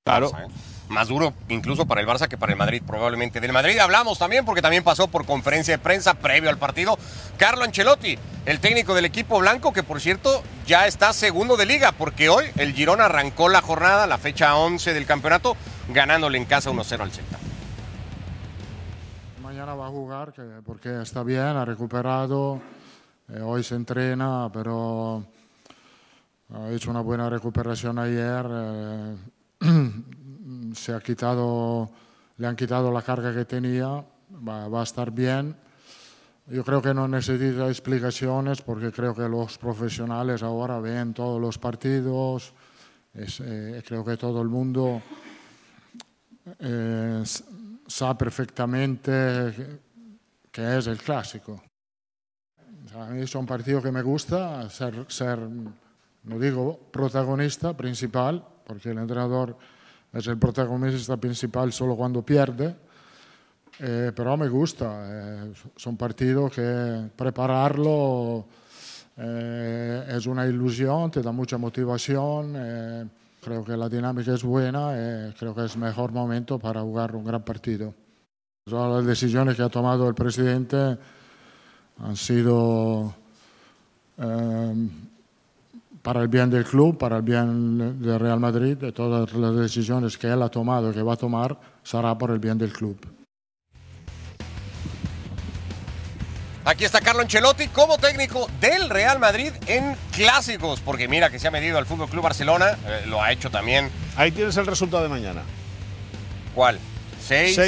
Claro. 0.04 0.30
Barça, 0.30 0.46
¿eh? 0.46 0.50
Más 0.90 1.08
duro 1.08 1.32
incluso 1.48 1.86
para 1.86 2.00
el 2.02 2.06
Barça 2.06 2.28
que 2.28 2.36
para 2.36 2.52
el 2.52 2.58
Madrid 2.58 2.82
probablemente. 2.86 3.40
Del 3.40 3.52
Madrid 3.52 3.78
hablamos 3.78 4.18
también 4.18 4.44
porque 4.44 4.60
también 4.60 4.82
pasó 4.84 5.08
por 5.08 5.24
conferencia 5.24 5.72
de 5.74 5.82
prensa 5.82 6.14
previo 6.14 6.50
al 6.50 6.58
partido 6.58 6.98
Carlo 7.38 7.64
Ancelotti, 7.64 8.18
el 8.44 8.60
técnico 8.60 8.94
del 8.94 9.04
equipo 9.06 9.38
blanco 9.38 9.72
que 9.72 9.82
por 9.82 10.00
cierto 10.00 10.42
ya 10.66 10.86
está 10.86 11.12
segundo 11.14 11.56
de 11.56 11.64
liga 11.64 11.92
porque 11.92 12.28
hoy 12.28 12.46
el 12.56 12.74
Girón 12.74 13.00
arrancó 13.00 13.48
la 13.48 13.62
jornada, 13.62 14.06
la 14.06 14.18
fecha 14.18 14.56
11 14.56 14.92
del 14.92 15.06
campeonato, 15.06 15.56
ganándole 15.88 16.36
en 16.38 16.44
casa 16.44 16.70
1-0 16.70 17.00
al 17.02 17.12
Celta. 17.12 17.38
Mañana 19.42 19.74
va 19.74 19.86
a 19.86 19.90
jugar 19.90 20.32
que- 20.32 20.42
porque 20.66 21.00
está 21.02 21.22
bien, 21.22 21.40
ha 21.56 21.64
recuperado, 21.64 22.60
eh, 23.32 23.40
hoy 23.40 23.62
se 23.64 23.74
entrena, 23.76 24.50
pero 24.52 25.24
ha 26.54 26.70
hecho 26.70 26.90
una 26.90 27.00
buena 27.00 27.28
recuperación 27.30 27.98
ayer. 27.98 28.46
eh, 28.50 29.16
se 30.74 30.92
ha 30.92 31.00
quitado, 31.00 31.90
le 32.36 32.46
han 32.46 32.56
quitado 32.56 32.90
la 32.90 33.02
carga 33.02 33.34
que 33.34 33.44
tenía, 33.44 33.86
va, 33.86 34.68
va 34.68 34.80
a 34.80 34.84
estar 34.84 35.10
bien. 35.10 35.54
Yo 36.46 36.64
creo 36.64 36.82
que 36.82 36.92
no 36.92 37.06
necesita 37.06 37.68
explicaciones 37.68 38.60
porque 38.62 38.90
creo 38.90 39.14
que 39.14 39.28
los 39.28 39.56
profesionales 39.58 40.42
ahora 40.42 40.80
ven 40.80 41.14
todos 41.14 41.40
los 41.40 41.58
partidos. 41.58 42.52
Es, 43.14 43.40
eh, 43.40 43.82
creo 43.86 44.04
que 44.04 44.16
todo 44.16 44.42
el 44.42 44.48
mundo 44.48 45.00
eh, 46.58 47.22
sabe 47.86 48.14
perfectamente 48.16 49.80
que- 50.50 50.78
es 50.78 50.86
el 50.88 50.98
clásico. 50.98 51.62
A 52.96 53.06
mí 53.06 53.22
es 53.22 53.34
un 53.34 53.46
partido 53.46 53.80
que 53.80 53.92
me 53.92 54.02
gusta, 54.02 54.68
ser, 54.68 55.06
ser, 55.08 55.38
no 56.24 56.38
digo 56.38 56.78
protagonista 56.90 57.76
principal, 57.76 58.44
porque 58.66 58.90
el 58.90 58.98
entrenador 58.98 59.56
es 60.12 60.26
el 60.26 60.38
protagonista 60.38 61.16
principal 61.16 61.72
solo 61.72 61.96
cuando 61.96 62.22
pierde, 62.22 62.74
eh, 63.78 64.12
pero 64.14 64.36
me 64.36 64.48
gusta. 64.48 64.86
eh, 65.04 65.52
son 65.76 65.96
partidos 65.96 66.52
que 66.52 67.10
prepararlo 67.16 68.44
eh, 69.16 70.04
es 70.16 70.26
una 70.26 70.46
ilusión, 70.46 71.10
te 71.10 71.22
da 71.22 71.32
mucha 71.32 71.58
motivación. 71.58 72.54
eh, 72.56 73.06
creo 73.40 73.64
que 73.64 73.76
la 73.76 73.88
dinámica 73.88 74.34
es 74.34 74.42
buena, 74.42 74.92
eh, 74.94 75.34
creo 75.38 75.54
que 75.54 75.64
es 75.64 75.76
mejor 75.76 76.12
momento 76.12 76.58
para 76.58 76.82
jugar 76.82 77.14
un 77.16 77.24
gran 77.24 77.42
partido. 77.42 77.94
Todas 78.64 78.96
las 78.96 79.06
decisiones 79.06 79.56
que 79.56 79.62
ha 79.62 79.68
tomado 79.68 80.08
el 80.08 80.14
presidente 80.14 80.98
han 81.98 82.16
sido 82.16 83.14
para 86.02 86.22
el 86.22 86.28
bien 86.28 86.50
del 86.50 86.64
club, 86.64 86.96
para 86.98 87.16
el 87.16 87.22
bien 87.22 88.00
del 88.00 88.18
Real 88.18 88.40
Madrid, 88.40 88.76
de 88.76 88.92
todas 88.92 89.32
las 89.32 89.56
decisiones 89.56 90.16
que 90.16 90.28
él 90.28 90.42
ha 90.42 90.48
tomado, 90.48 90.92
que 90.92 91.02
va 91.02 91.14
a 91.14 91.16
tomar, 91.16 91.58
será 91.82 92.16
por 92.16 92.30
el 92.30 92.38
bien 92.38 92.58
del 92.58 92.72
club. 92.72 92.98
Aquí 96.64 96.84
está 96.84 97.00
Carlo 97.00 97.22
Ancelotti 97.22 97.68
como 97.68 97.98
técnico 97.98 98.48
del 98.60 98.90
Real 98.90 99.18
Madrid 99.18 99.50
en 99.66 99.96
clásicos, 100.12 100.80
porque 100.80 101.08
mira 101.08 101.30
que 101.30 101.38
se 101.38 101.48
ha 101.48 101.50
medido 101.50 101.78
al 101.78 101.86
Fútbol 101.86 102.08
Club 102.08 102.22
Barcelona, 102.22 102.76
eh, 102.86 103.04
lo 103.06 103.22
ha 103.22 103.32
hecho 103.32 103.50
también. 103.50 103.90
Ahí 104.16 104.30
tienes 104.30 104.56
el 104.56 104.66
resultado 104.66 105.02
de 105.02 105.08
mañana. 105.08 105.42
¿Cuál? 106.54 106.78
Seis, 107.18 107.58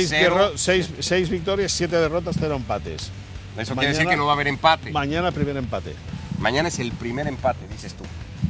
seis, 0.56 1.30
victorias, 1.30 1.72
siete 1.72 1.96
derrotas, 1.96 2.36
cero 2.38 2.56
empates. 2.56 3.10
Eso 3.56 3.74
mañana, 3.74 3.74
quiere 3.74 3.88
decir 3.88 4.08
que 4.08 4.16
no 4.16 4.26
va 4.26 4.32
a 4.32 4.34
haber 4.34 4.48
empate. 4.48 4.90
Mañana 4.92 5.30
primer 5.32 5.56
empate. 5.56 5.94
Mañana 6.38 6.68
es 6.68 6.78
el 6.78 6.92
primer 6.92 7.26
empate, 7.28 7.66
dices 7.68 7.94
tú. 7.94 8.04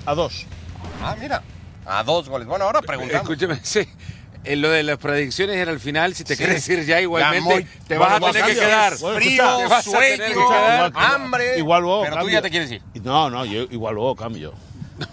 A 0.06 0.14
dos. 0.14 0.46
Ah, 1.02 1.16
mira, 1.20 1.42
a 1.86 2.02
dos 2.04 2.28
goles. 2.28 2.46
Bueno, 2.46 2.64
ahora 2.64 2.82
preguntamos. 2.82 3.22
Escúchame, 3.22 3.58
sí. 3.62 3.86
eh, 4.44 4.56
lo 4.56 4.70
de 4.70 4.82
las 4.82 4.98
predicciones 4.98 5.56
era 5.56 5.70
al 5.70 5.80
final, 5.80 6.14
si 6.14 6.24
te 6.24 6.34
Sí. 6.36 6.42
quieres 6.44 6.68
ir 6.68 6.84
ya 6.84 7.00
igualmente, 7.00 7.40
muy- 7.54 7.64
te 7.86 7.96
bueno, 7.98 8.18
vas 8.20 8.30
a 8.30 8.32
tener 8.32 8.54
que 8.54 8.60
quedar. 8.60 8.92
Frío, 8.94 9.44
sueño, 9.82 10.92
hambre. 10.94 11.58
Igual 11.58 11.82
luego 11.82 12.02
Pero 12.02 12.20
tú 12.20 12.28
ya 12.30 12.42
te 12.42 12.50
quieres 12.50 12.70
ir. 12.70 12.82
No, 13.02 13.30
no, 13.30 13.44
yo 13.44 13.62
igual 13.70 13.94
luego 13.94 14.16
cambio. 14.16 14.52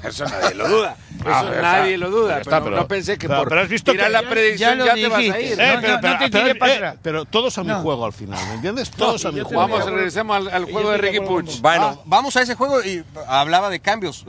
Eso 0.04 0.26
nadie 0.26 0.54
lo 0.56 0.68
duda. 0.68 0.96
Eso 1.20 1.30
Ah, 1.30 1.44
nadie 1.62 1.94
está. 1.96 2.06
lo 2.06 2.12
duda. 2.12 2.28
Pero, 2.38 2.42
está, 2.42 2.60
no- 2.60 2.66
pero- 2.66 2.76
no 2.78 2.88
pensé 2.88 3.18
que 3.18 3.28
pero- 3.28 3.40
por 3.40 3.50
pero 3.50 3.62
has 3.62 3.70
visto 3.70 3.92
tirar 3.92 4.08
que 4.08 4.14
la 4.14 4.22
ya- 4.24 4.30
predicción 4.30 4.78
ya 4.86 4.94
te 4.94 5.08
vas 5.08 5.20
a 5.20 5.22
ir. 5.24 5.34
Eh, 5.34 5.56
No, 5.58 5.82
no, 5.82 5.82
no, 5.82 6.92
te 6.92 6.98
pero 7.02 7.26
todos 7.26 7.58
a 7.58 7.64
mi 7.64 7.70
No. 7.70 7.82
juego 7.82 8.06
al 8.06 8.14
final, 8.14 8.40
¿me 8.50 8.54
entiendes? 8.56 8.92
Todos 8.92 9.26
a 9.26 9.32
mi 9.32 9.40
juego. 9.42 9.60
Vamos, 9.60 9.86
regresemos 9.86 10.36
al, 10.38 10.48
al 10.50 10.66
juego 10.66 10.92
de 10.92 10.98
Ricky 10.98 11.22
Puig. 11.22 11.62
Bueno, 11.62 12.02
vamos 12.06 12.36
a 12.38 12.42
ese 12.42 12.56
juego 12.56 12.84
y 12.84 13.04
hablaba 13.28 13.70
de 13.70 13.80
cambios. 13.80 14.26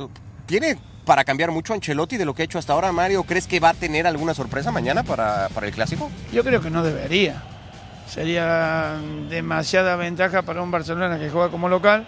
¿Tiene 0.51 0.77
para 1.05 1.23
cambiar 1.23 1.53
mucho 1.53 1.75
Ancelotti 1.75 2.17
de 2.17 2.25
lo 2.25 2.35
que 2.35 2.43
ha 2.43 2.45
hecho 2.45 2.59
hasta 2.59 2.73
ahora, 2.73 2.91
Mario? 2.91 3.23
¿Crees 3.23 3.47
que 3.47 3.61
va 3.61 3.69
a 3.69 3.75
tener 3.75 4.05
alguna 4.05 4.35
sorpresa 4.35 4.73
mañana 4.73 5.05
para, 5.05 5.49
para 5.51 5.69
el 5.69 5.73
clásico? 5.73 6.11
Yo 6.33 6.43
creo 6.43 6.61
que 6.61 6.71
no 6.71 6.83
debería. 6.83 7.41
Sería 8.09 8.97
demasiada 9.29 9.95
ventaja 9.95 10.43
para 10.43 10.61
un 10.61 10.73
Barcelona 10.73 11.21
que 11.21 11.31
juega 11.31 11.51
como 11.51 11.69
local 11.69 12.05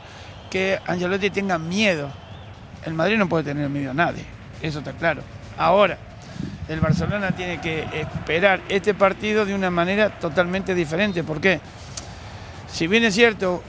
que 0.51 0.81
Angelotti 0.89 1.31
tenga 1.31 1.57
miedo. 1.57 2.11
El 2.85 2.95
Madrid 2.95 3.17
no 3.17 3.29
puede 3.29 3.45
tener 3.45 3.69
miedo 3.69 3.93
a 3.93 3.95
nadie, 3.95 4.25
eso 4.61 4.81
está 4.81 4.91
claro. 4.91 5.23
Ahora, 5.57 5.97
el 6.69 6.81
Barcelona 6.81 7.31
tiene 7.37 7.61
que 7.61 7.87
esperar 7.93 8.61
este 8.69 8.93
partido 8.93 9.47
de 9.47 9.55
una 9.55 9.71
manera 9.71 10.19
totalmente 10.19 10.75
diferente. 10.75 11.23
¿Por 11.23 11.41
qué? 11.41 11.61
Si 12.67 12.89
bien 12.89 13.05
es 13.05 13.15
cierto 13.15 13.63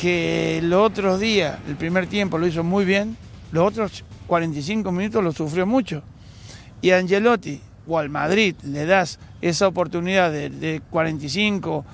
que 0.00 0.60
los 0.62 0.80
otros 0.80 1.18
días, 1.18 1.58
el 1.66 1.74
primer 1.74 2.06
tiempo 2.06 2.38
lo 2.38 2.46
hizo 2.46 2.62
muy 2.62 2.84
bien, 2.84 3.16
los 3.50 3.66
otros 3.66 4.04
45 4.32 4.90
minutos 4.92 5.22
lo 5.22 5.32
sufrió 5.32 5.66
mucho. 5.66 6.02
Y 6.80 6.90
a 6.92 6.96
Angelotti 6.96 7.60
o 7.86 7.98
al 7.98 8.08
Madrid 8.08 8.54
le 8.62 8.86
das 8.86 9.18
esa 9.42 9.68
oportunidad 9.68 10.32
de, 10.32 10.48
de 10.48 10.80
45 10.88 11.84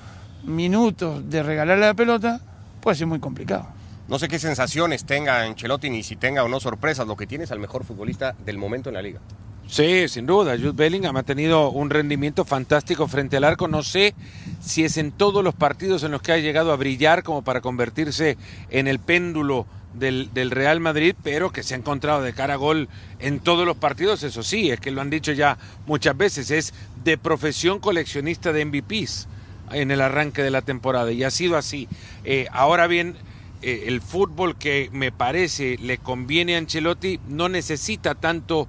minutos 0.45 1.29
de 1.29 1.43
regalarle 1.43 1.85
la 1.85 1.93
pelota, 1.95 2.39
puede 2.79 2.95
ser 2.95 3.07
muy 3.07 3.19
complicado. 3.19 3.67
No 4.07 4.17
sé 4.19 4.29
qué 4.29 4.39
sensaciones 4.39 5.03
tenga 5.03 5.41
Ancelotti 5.41 5.89
ni 5.89 6.01
si 6.01 6.15
tenga 6.15 6.45
o 6.45 6.47
no 6.47 6.61
sorpresas. 6.61 7.05
Lo 7.05 7.17
que 7.17 7.27
tiene 7.27 7.43
es 7.43 7.51
al 7.51 7.59
mejor 7.59 7.83
futbolista 7.83 8.33
del 8.45 8.57
momento 8.57 8.87
en 8.87 8.95
la 8.95 9.01
liga. 9.01 9.19
Sí, 9.67 10.07
sin 10.07 10.25
duda. 10.25 10.55
Jude 10.57 10.71
Bellingham 10.71 11.17
ha 11.17 11.23
tenido 11.23 11.69
un 11.71 11.89
rendimiento 11.89 12.45
fantástico 12.45 13.09
frente 13.09 13.35
al 13.35 13.43
arco. 13.43 13.67
No 13.67 13.83
sé 13.83 14.15
si 14.61 14.85
es 14.85 14.95
en 14.95 15.11
todos 15.11 15.43
los 15.43 15.55
partidos 15.55 16.03
en 16.03 16.11
los 16.11 16.21
que 16.21 16.31
ha 16.31 16.37
llegado 16.37 16.71
a 16.71 16.77
brillar 16.77 17.21
como 17.21 17.43
para 17.43 17.59
convertirse 17.59 18.37
en 18.69 18.87
el 18.87 18.99
péndulo 18.99 19.67
del, 19.93 20.51
Real 20.51 20.79
Madrid, 20.79 21.15
pero 21.23 21.51
que 21.51 21.63
se 21.63 21.73
ha 21.73 21.77
encontrado 21.77 22.21
de 22.21 22.33
cara 22.33 22.55
a 22.55 22.57
gol 22.57 22.89
en 23.19 23.39
todos 23.39 23.65
los 23.65 23.77
partidos. 23.77 24.23
Eso 24.23 24.43
sí, 24.43 24.71
es 24.71 24.79
que 24.79 24.91
lo 24.91 25.01
han 25.01 25.09
dicho 25.09 25.31
ya 25.31 25.57
muchas 25.85 26.15
veces. 26.17 26.51
Es 26.51 26.73
de 27.03 27.17
profesión 27.17 27.79
coleccionista 27.79 28.53
de 28.53 28.65
MVPs 28.65 29.27
en 29.71 29.91
el 29.91 30.01
arranque 30.01 30.41
de 30.43 30.51
la 30.51 30.61
temporada 30.61 31.11
y 31.11 31.23
ha 31.23 31.31
sido 31.31 31.57
así. 31.57 31.87
Eh, 32.23 32.47
ahora 32.51 32.87
bien, 32.87 33.15
eh, 33.61 33.85
el 33.87 34.01
fútbol 34.01 34.57
que 34.57 34.89
me 34.93 35.11
parece 35.11 35.77
le 35.79 35.97
conviene 35.97 36.55
a 36.55 36.59
Ancelotti 36.59 37.19
no 37.27 37.49
necesita 37.49 38.15
tanto 38.15 38.67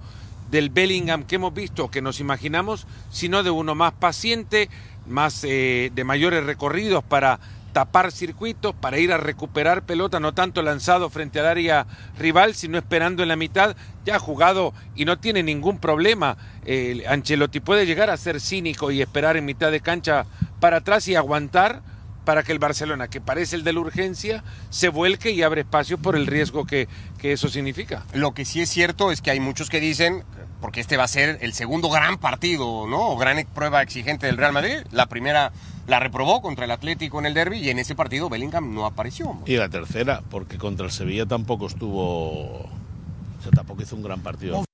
del 0.50 0.68
Bellingham 0.68 1.24
que 1.24 1.36
hemos 1.36 1.54
visto, 1.54 1.90
que 1.90 2.02
nos 2.02 2.18
imaginamos, 2.18 2.86
sino 3.10 3.42
de 3.42 3.50
uno 3.50 3.74
más 3.74 3.92
paciente, 3.92 4.68
más 5.06 5.44
eh, 5.44 5.92
de 5.94 6.04
mayores 6.04 6.44
recorridos 6.44 7.04
para 7.04 7.38
tapar 7.72 8.12
circuitos, 8.12 8.74
para 8.74 8.98
ir 8.98 9.12
a 9.12 9.16
recuperar 9.16 9.82
pelota, 9.82 10.20
no 10.20 10.34
tanto 10.34 10.62
lanzado 10.62 11.10
frente 11.10 11.40
al 11.40 11.46
área 11.46 11.86
rival, 12.18 12.54
sino 12.54 12.78
esperando 12.78 13.22
en 13.22 13.28
la 13.28 13.36
mitad, 13.36 13.76
ya 14.04 14.16
ha 14.16 14.18
jugado 14.18 14.72
y 14.94 15.04
no 15.04 15.18
tiene 15.18 15.42
ningún 15.42 15.78
problema. 15.78 16.36
Eh, 16.64 17.04
Ancelotti 17.08 17.60
puede 17.60 17.86
llegar 17.86 18.10
a 18.10 18.16
ser 18.16 18.40
cínico 18.40 18.90
y 18.90 19.02
esperar 19.02 19.36
en 19.36 19.44
mitad 19.44 19.70
de 19.70 19.80
cancha 19.80 20.26
para 20.60 20.78
atrás 20.78 21.08
y 21.08 21.14
aguantar 21.14 21.82
para 22.24 22.42
que 22.42 22.52
el 22.52 22.58
Barcelona, 22.58 23.08
que 23.08 23.20
parece 23.20 23.56
el 23.56 23.64
de 23.64 23.72
la 23.72 23.80
urgencia, 23.80 24.44
se 24.68 24.88
vuelque 24.88 25.30
y 25.30 25.42
abre 25.42 25.62
espacio 25.62 25.98
por 25.98 26.16
el 26.16 26.26
riesgo 26.26 26.66
que, 26.66 26.86
que 27.18 27.32
eso 27.32 27.48
significa. 27.48 28.04
Lo 28.12 28.34
que 28.34 28.44
sí 28.44 28.60
es 28.60 28.68
cierto 28.68 29.10
es 29.10 29.20
que 29.20 29.30
hay 29.30 29.40
muchos 29.40 29.70
que 29.70 29.80
dicen, 29.80 30.22
porque 30.60 30.80
este 30.80 30.96
va 30.96 31.04
a 31.04 31.08
ser 31.08 31.38
el 31.40 31.54
segundo 31.54 31.88
gran 31.88 32.18
partido, 32.18 32.86
¿no? 32.86 33.08
O 33.08 33.16
gran 33.16 33.44
prueba 33.46 33.82
exigente 33.82 34.26
del 34.26 34.36
Real 34.36 34.52
Madrid. 34.52 34.78
La 34.92 35.06
primera 35.06 35.52
la 35.86 35.98
reprobó 35.98 36.40
contra 36.42 36.64
el 36.64 36.70
Atlético 36.70 37.18
en 37.18 37.26
el 37.26 37.34
derby 37.34 37.58
y 37.58 37.70
en 37.70 37.78
ese 37.78 37.94
partido 37.94 38.28
Bellingham 38.28 38.74
no 38.74 38.86
apareció. 38.86 39.36
Y 39.46 39.56
la 39.56 39.68
tercera, 39.68 40.22
porque 40.30 40.58
contra 40.58 40.86
el 40.86 40.92
Sevilla 40.92 41.26
tampoco 41.26 41.66
estuvo. 41.66 42.60
O 42.62 43.42
sea, 43.42 43.52
tampoco 43.52 43.82
hizo 43.82 43.96
un 43.96 44.02
gran 44.02 44.20
partido. 44.20 44.64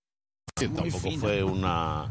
tampoco 0.54 1.10
fue 1.18 1.42
una. 1.42 2.06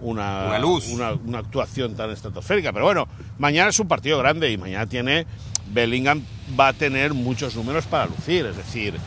Una, 0.00 0.46
Una 0.48 0.58
luz. 0.58 0.88
Una, 0.88 1.12
una 1.12 1.38
actuación 1.38 1.94
tan 1.94 2.10
estratosférica. 2.10 2.72
Pero 2.72 2.84
bueno, 2.86 3.06
mañana 3.38 3.70
es 3.70 3.78
un 3.78 3.86
partido 3.86 4.18
grande 4.18 4.50
y 4.50 4.58
mañana 4.58 4.86
tiene. 4.86 5.26
Bellingham 5.72 6.22
va 6.58 6.68
a 6.68 6.72
tener 6.72 7.14
muchos 7.14 7.54
números 7.54 7.86
para 7.86 8.06
lucir. 8.06 8.46
Es 8.46 8.56
decir, 8.56 8.98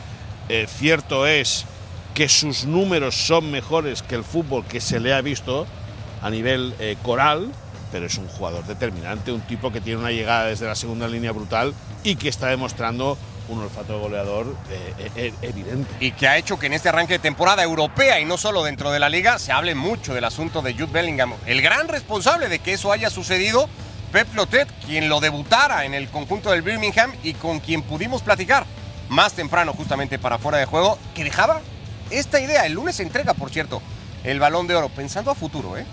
eh, 0.48 0.66
cierto 0.70 1.28
es 1.28 1.66
que 2.14 2.30
sus 2.30 2.66
números 2.66 3.14
son 3.14 3.52
mejores 3.52 4.02
que 4.02 4.16
el 4.16 4.24
fútbol 4.24 4.64
que 4.66 4.80
se 4.80 5.02
le 5.02 5.14
ha 5.14 5.20
visto 5.22 5.68
a 6.22 6.30
nivel 6.30 6.74
eh, 6.80 6.96
coral, 7.04 7.52
pero 7.96 8.08
es 8.08 8.18
un 8.18 8.28
jugador 8.28 8.66
determinante, 8.66 9.32
un 9.32 9.40
tipo 9.40 9.72
que 9.72 9.80
tiene 9.80 10.02
una 10.02 10.12
llegada 10.12 10.48
desde 10.48 10.66
la 10.66 10.76
segunda 10.76 11.08
línea 11.08 11.32
brutal 11.32 11.74
y 12.04 12.18
que 12.18 12.28
está 12.28 12.48
demostrando 12.48 13.18
un 13.48 13.62
olfato 13.62 13.98
goleador 14.02 14.54
eh, 14.70 15.12
eh, 15.16 15.34
evidente. 15.42 15.90
Y 16.02 16.12
que 16.12 16.28
ha 16.28 16.38
hecho 16.38 16.60
que 16.60 16.66
en 16.66 16.74
este 16.74 16.90
arranque 16.90 17.14
de 17.14 17.20
temporada 17.20 17.64
europea 17.64 18.20
y 18.20 18.26
no 18.26 18.36
solo 18.36 18.66
dentro 18.66 18.92
de 18.92 19.00
la 19.00 19.08
liga 19.08 19.40
se 19.40 19.54
hable 19.54 19.76
mucho 19.76 20.14
del 20.14 20.26
asunto 20.26 20.62
de 20.62 20.74
Jude 20.74 20.92
Bellingham. 20.92 21.36
El 21.46 21.62
gran 21.62 21.88
responsable 21.88 22.50
de 22.50 22.60
que 22.60 22.74
eso 22.74 22.92
haya 22.92 23.10
sucedido, 23.10 23.70
Pep 24.12 24.28
Lotet, 24.36 24.68
quien 24.86 25.08
lo 25.08 25.22
debutara 25.22 25.86
en 25.86 25.94
el 25.94 26.10
conjunto 26.10 26.52
del 26.52 26.64
Birmingham 26.64 27.14
y 27.24 27.34
con 27.36 27.62
quien 27.62 27.82
pudimos 27.82 28.24
platicar 28.24 28.66
más 29.08 29.32
temprano 29.32 29.72
justamente 29.72 30.20
para 30.20 30.38
fuera 30.38 30.58
de 30.58 30.66
juego, 30.66 31.00
que 31.14 31.24
dejaba 31.24 31.62
esta 32.10 32.42
idea. 32.42 32.66
El 32.66 32.74
lunes 32.74 32.98
se 32.98 33.04
entrega, 33.04 33.34
por 33.34 33.52
cierto, 33.52 33.82
el 34.26 34.42
balón 34.42 34.68
de 34.68 34.76
oro, 34.76 34.90
pensando 34.90 35.32
a 35.32 35.36
futuro, 35.36 35.78
¿eh? 35.78 35.86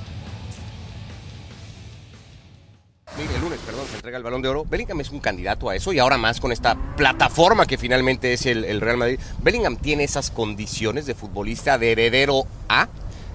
El 3.18 3.40
lunes, 3.40 3.58
perdón, 3.64 3.84
se 3.88 3.96
entrega 3.96 4.16
el 4.16 4.24
balón 4.24 4.42
de 4.42 4.48
oro. 4.48 4.64
Bellingham 4.64 5.00
es 5.00 5.10
un 5.10 5.20
candidato 5.20 5.68
a 5.68 5.76
eso 5.76 5.92
y 5.92 5.98
ahora 5.98 6.16
más 6.16 6.40
con 6.40 6.50
esta 6.50 6.76
plataforma 6.96 7.66
que 7.66 7.76
finalmente 7.76 8.32
es 8.32 8.46
el, 8.46 8.80
Real 8.80 8.96
Madrid. 8.96 9.18
Bellingham 9.42 9.76
tiene 9.76 10.04
esas 10.04 10.30
condiciones 10.30 11.06
de 11.06 11.14
futbolista 11.14 11.78
de 11.78 11.92
heredero 11.92 12.44
A. 12.68 12.88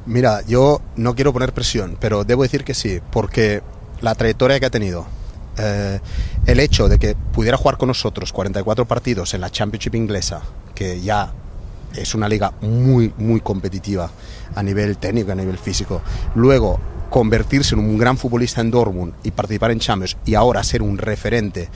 Mira, 0.05 0.41
yo 0.47 0.81
no 0.95 1.15
quiero 1.15 1.33
poner 1.33 1.53
presión, 1.53 1.97
pero 1.99 2.23
debo 2.23 2.43
decir 2.43 2.63
que 2.63 2.73
sí, 2.73 2.99
porque 3.11 3.61
la 4.01 4.15
trayectoria 4.15 4.59
que 4.59 4.65
ha 4.65 4.69
tenido, 4.69 5.05
eh, 5.57 5.99
el 6.45 6.59
hecho 6.59 6.87
de 6.87 6.97
que 6.97 7.15
pudiera 7.15 7.57
jugar 7.57 7.77
con 7.77 7.87
nosotros 7.87 8.31
44 8.33 8.85
partidos 8.85 9.33
en 9.33 9.41
la 9.41 9.49
Championship 9.49 9.95
inglesa, 9.95 10.41
que 10.73 11.01
ya 11.01 11.33
es 11.95 12.15
una 12.15 12.29
liga 12.29 12.53
muy, 12.61 13.13
muy 13.17 13.41
competitiva 13.41 14.09
a 14.55 14.63
nivel 14.63 14.97
técnico, 14.97 15.31
a 15.31 15.35
nivel 15.35 15.57
físico, 15.57 16.01
luego 16.35 16.79
convertirse 17.09 17.75
en 17.75 17.79
un 17.79 17.97
gran 17.97 18.17
futbolista 18.17 18.61
en 18.61 18.71
Dortmund 18.71 19.13
y 19.23 19.31
participar 19.31 19.71
en 19.71 19.79
Champions 19.79 20.17
y 20.25 20.35
ahora 20.35 20.63
ser 20.63 20.81
un 20.81 20.97
referente 20.97 21.69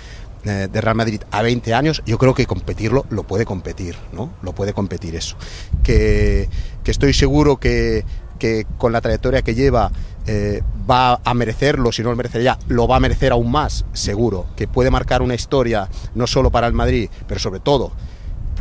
eh, 0.44 0.68
de 0.72 0.82
Real 0.82 0.96
Madrid 0.96 1.22
a 1.32 1.42
20 1.42 1.74
años, 1.74 2.02
yo 2.06 2.18
creo 2.18 2.34
que 2.34 2.46
competirlo 2.46 3.06
lo 3.10 3.24
puede 3.24 3.46
competir, 3.46 3.96
¿no? 4.12 4.32
Lo 4.42 4.54
puede 4.54 4.74
competir 4.74 5.16
eso. 5.16 5.36
Que, 5.84 6.50
que 6.84 6.92
estoy 6.92 7.14
seguro 7.14 7.58
que, 7.58 8.04
que 8.40 8.66
con 8.80 8.92
la 8.92 9.02
trayectoria 9.02 9.44
que 9.44 9.54
lleva 9.54 9.92
eh, 10.26 10.64
va 10.90 11.22
a 11.24 11.34
merecerlo, 11.36 11.92
si 11.92 12.02
no 12.02 12.10
lo 12.10 12.16
merecería, 12.16 12.58
lo 12.68 12.88
va 12.88 12.96
a 12.96 13.00
merecer 13.00 13.32
aún 13.32 13.52
más, 13.52 13.86
seguro. 13.94 14.48
Que 14.56 14.68
puede 14.68 14.90
marcar 14.90 15.22
una 15.22 15.36
historia 15.36 15.88
no 16.16 16.26
solo 16.26 16.50
para 16.50 16.66
el 16.66 16.74
Madrid, 16.74 17.10
pero 17.28 17.40
sobre 17.40 17.60
todo 17.60 17.92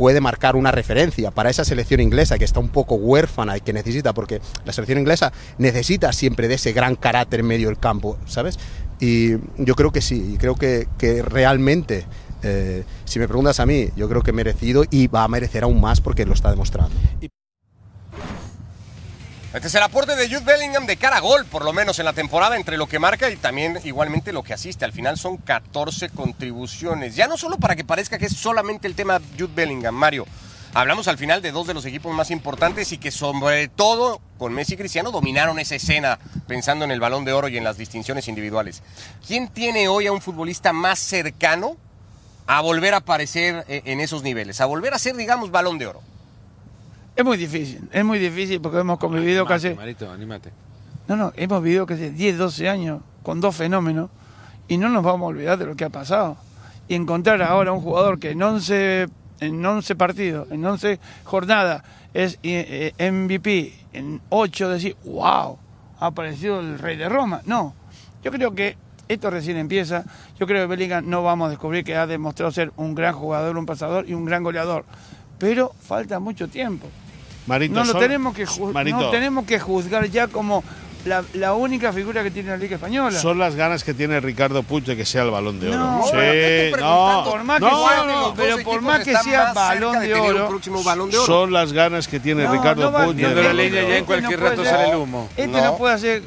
puede 0.01 0.19
marcar 0.19 0.55
una 0.55 0.71
referencia 0.71 1.29
para 1.29 1.51
esa 1.51 1.63
selección 1.63 1.99
inglesa 1.99 2.39
que 2.39 2.43
está 2.43 2.59
un 2.59 2.69
poco 2.69 2.95
huérfana 2.95 3.55
y 3.55 3.61
que 3.61 3.71
necesita, 3.71 4.15
porque 4.15 4.41
la 4.65 4.73
selección 4.73 4.97
inglesa 4.97 5.31
necesita 5.59 6.11
siempre 6.11 6.47
de 6.47 6.55
ese 6.55 6.73
gran 6.73 6.95
carácter 6.95 7.43
medio 7.43 7.67
del 7.67 7.77
campo, 7.77 8.17
¿sabes? 8.25 8.57
Y 8.99 9.33
yo 9.59 9.75
creo 9.75 9.91
que 9.91 10.01
sí, 10.01 10.31
y 10.33 10.37
creo 10.39 10.55
que, 10.55 10.87
que 10.97 11.21
realmente, 11.21 12.07
eh, 12.41 12.83
si 13.05 13.19
me 13.19 13.27
preguntas 13.27 13.59
a 13.59 13.67
mí, 13.67 13.89
yo 13.95 14.09
creo 14.09 14.23
que 14.23 14.33
merecido 14.33 14.85
y 14.89 15.05
va 15.05 15.23
a 15.23 15.27
merecer 15.27 15.65
aún 15.65 15.79
más 15.79 16.01
porque 16.01 16.25
lo 16.25 16.33
está 16.33 16.49
demostrando. 16.49 16.95
Este 19.53 19.67
es 19.67 19.75
el 19.75 19.83
aporte 19.83 20.15
de 20.15 20.29
Jude 20.29 20.45
Bellingham 20.45 20.85
de 20.85 20.95
cara 20.95 21.17
a 21.17 21.19
gol, 21.19 21.45
por 21.45 21.65
lo 21.65 21.73
menos 21.73 21.99
en 21.99 22.05
la 22.05 22.13
temporada, 22.13 22.55
entre 22.55 22.77
lo 22.77 22.87
que 22.87 22.99
marca 22.99 23.29
y 23.29 23.35
también 23.35 23.79
igualmente 23.83 24.31
lo 24.31 24.43
que 24.43 24.53
asiste. 24.53 24.85
Al 24.85 24.93
final 24.93 25.17
son 25.17 25.35
14 25.35 26.07
contribuciones. 26.07 27.17
Ya 27.17 27.27
no 27.27 27.35
solo 27.35 27.57
para 27.57 27.75
que 27.75 27.83
parezca 27.83 28.17
que 28.17 28.27
es 28.27 28.37
solamente 28.37 28.87
el 28.87 28.95
tema 28.95 29.19
Jude 29.37 29.51
Bellingham, 29.53 29.93
Mario. 29.93 30.25
Hablamos 30.73 31.09
al 31.09 31.17
final 31.17 31.41
de 31.41 31.51
dos 31.51 31.67
de 31.67 31.73
los 31.73 31.83
equipos 31.83 32.15
más 32.15 32.31
importantes 32.31 32.93
y 32.93 32.97
que 32.97 33.11
sobre 33.11 33.67
todo 33.67 34.21
con 34.37 34.53
Messi 34.53 34.75
y 34.75 34.77
Cristiano 34.77 35.11
dominaron 35.11 35.59
esa 35.59 35.75
escena 35.75 36.17
pensando 36.47 36.85
en 36.85 36.91
el 36.91 37.01
balón 37.01 37.25
de 37.25 37.33
oro 37.33 37.49
y 37.49 37.57
en 37.57 37.65
las 37.65 37.77
distinciones 37.77 38.29
individuales. 38.29 38.81
¿Quién 39.27 39.49
tiene 39.49 39.89
hoy 39.89 40.07
a 40.07 40.13
un 40.13 40.21
futbolista 40.21 40.71
más 40.71 40.97
cercano 40.97 41.75
a 42.47 42.61
volver 42.61 42.93
a 42.93 42.97
aparecer 42.97 43.65
eh, 43.67 43.81
en 43.83 43.99
esos 43.99 44.23
niveles? 44.23 44.61
A 44.61 44.65
volver 44.65 44.93
a 44.93 44.97
ser, 44.97 45.17
digamos, 45.17 45.51
balón 45.51 45.77
de 45.77 45.87
oro. 45.87 46.01
Es 47.15 47.25
muy 47.25 47.37
difícil, 47.37 47.87
es 47.91 48.05
muy 48.05 48.19
difícil 48.19 48.61
porque 48.61 48.79
hemos 48.79 48.97
convivido 48.97 49.45
casi... 49.45 49.73
Marito, 49.73 50.09
anímate. 50.09 50.51
No, 51.07 51.15
no, 51.15 51.33
hemos 51.35 51.61
vivido 51.61 51.85
casi 51.85 52.09
10, 52.09 52.37
12 52.37 52.69
años 52.69 53.01
con 53.23 53.41
dos 53.41 53.55
fenómenos 53.55 54.09
y 54.67 54.77
no 54.77 54.89
nos 54.89 55.03
vamos 55.03 55.25
a 55.25 55.27
olvidar 55.27 55.57
de 55.57 55.65
lo 55.65 55.75
que 55.75 55.83
ha 55.83 55.89
pasado. 55.89 56.37
Y 56.87 56.95
encontrar 56.95 57.41
ahora 57.41 57.73
un 57.73 57.81
jugador 57.81 58.19
que 58.19 58.31
en 58.31 58.41
11, 58.41 59.07
en 59.41 59.65
11 59.65 59.95
partidos, 59.95 60.51
en 60.51 60.65
11 60.65 60.99
jornadas, 61.25 61.83
es 62.13 62.39
eh, 62.43 62.93
eh, 62.97 63.11
MVP, 63.11 63.73
en 63.93 64.21
8 64.29 64.69
decir, 64.69 64.95
wow, 65.05 65.57
ha 65.99 66.05
aparecido 66.05 66.59
el 66.59 66.79
rey 66.79 66.97
de 66.97 67.09
Roma. 67.09 67.41
No, 67.45 67.73
yo 68.23 68.31
creo 68.31 68.55
que 68.55 68.77
esto 69.07 69.29
recién 69.29 69.57
empieza. 69.57 70.05
Yo 70.39 70.47
creo 70.47 70.61
que 70.61 70.67
Bellingham 70.67 71.09
no 71.09 71.23
vamos 71.23 71.47
a 71.47 71.49
descubrir 71.49 71.83
que 71.83 71.95
ha 71.95 72.07
demostrado 72.07 72.51
ser 72.51 72.71
un 72.77 72.95
gran 72.95 73.13
jugador, 73.13 73.57
un 73.57 73.65
pasador 73.65 74.07
y 74.07 74.13
un 74.13 74.25
gran 74.25 74.43
goleador. 74.43 74.85
Pero 75.37 75.73
falta 75.81 76.19
mucho 76.19 76.47
tiempo. 76.47 76.87
Marito, 77.47 77.73
No 77.75 77.83
lo 77.83 77.95
tenemos 77.97 78.33
que 78.35 78.45
Marito, 78.73 78.97
no 78.99 79.09
tenemos 79.09 79.45
que 79.45 79.59
juzgar 79.59 80.05
ya 80.09 80.27
como 80.27 80.63
la, 81.05 81.23
la 81.33 81.55
única 81.55 81.91
figura 81.91 82.21
que 82.21 82.29
tiene 82.29 82.49
la 82.51 82.57
Liga 82.57 82.75
Española. 82.75 83.17
son 83.19 83.39
las 83.39 83.55
ganas 83.55 83.83
que 83.83 83.93
tiene 83.95 84.19
Ricardo 84.19 84.61
Puig 84.61 84.83
de 84.83 84.95
que 84.95 85.03
sea 85.05 85.23
el 85.23 85.31
balón 85.31 85.59
de 85.59 85.69
oro. 85.69 85.77
No, 85.79 86.03
sí, 86.05 86.71
no, 86.79 87.23
por 87.27 87.43
más 87.43 87.59
que 87.59 87.65
no, 87.65 87.87
sea- 87.89 88.03
no, 88.05 88.33
pero 88.35 88.57
por 88.63 88.81
más 88.81 89.03
que 89.03 89.15
sea 89.17 89.51
balón 89.53 89.99
de 89.99 90.13
oro- 90.13 90.49
un 90.67 90.83
balón 90.83 91.09
de 91.09 91.17
oro. 91.17 91.25
son 91.25 91.51
las 91.51 91.73
ganas 91.73 92.07
que 92.07 92.19
tiene 92.19 92.43
No, 92.43 92.53
Ricardo 92.53 92.91
Puig 92.93 93.15
de 93.15 93.33
la 93.43 93.53
ya 93.53 93.97
en 93.97 94.05
cualquier 94.05 94.39
puede 94.39 94.51
rato 94.51 94.63
sale 94.63 94.89
el 94.91 94.95
humo. 94.97 95.27
Este 95.35 95.47
No. 95.47 95.63
no. 95.63 95.77
puede 95.77 95.97
ser, 95.97 96.21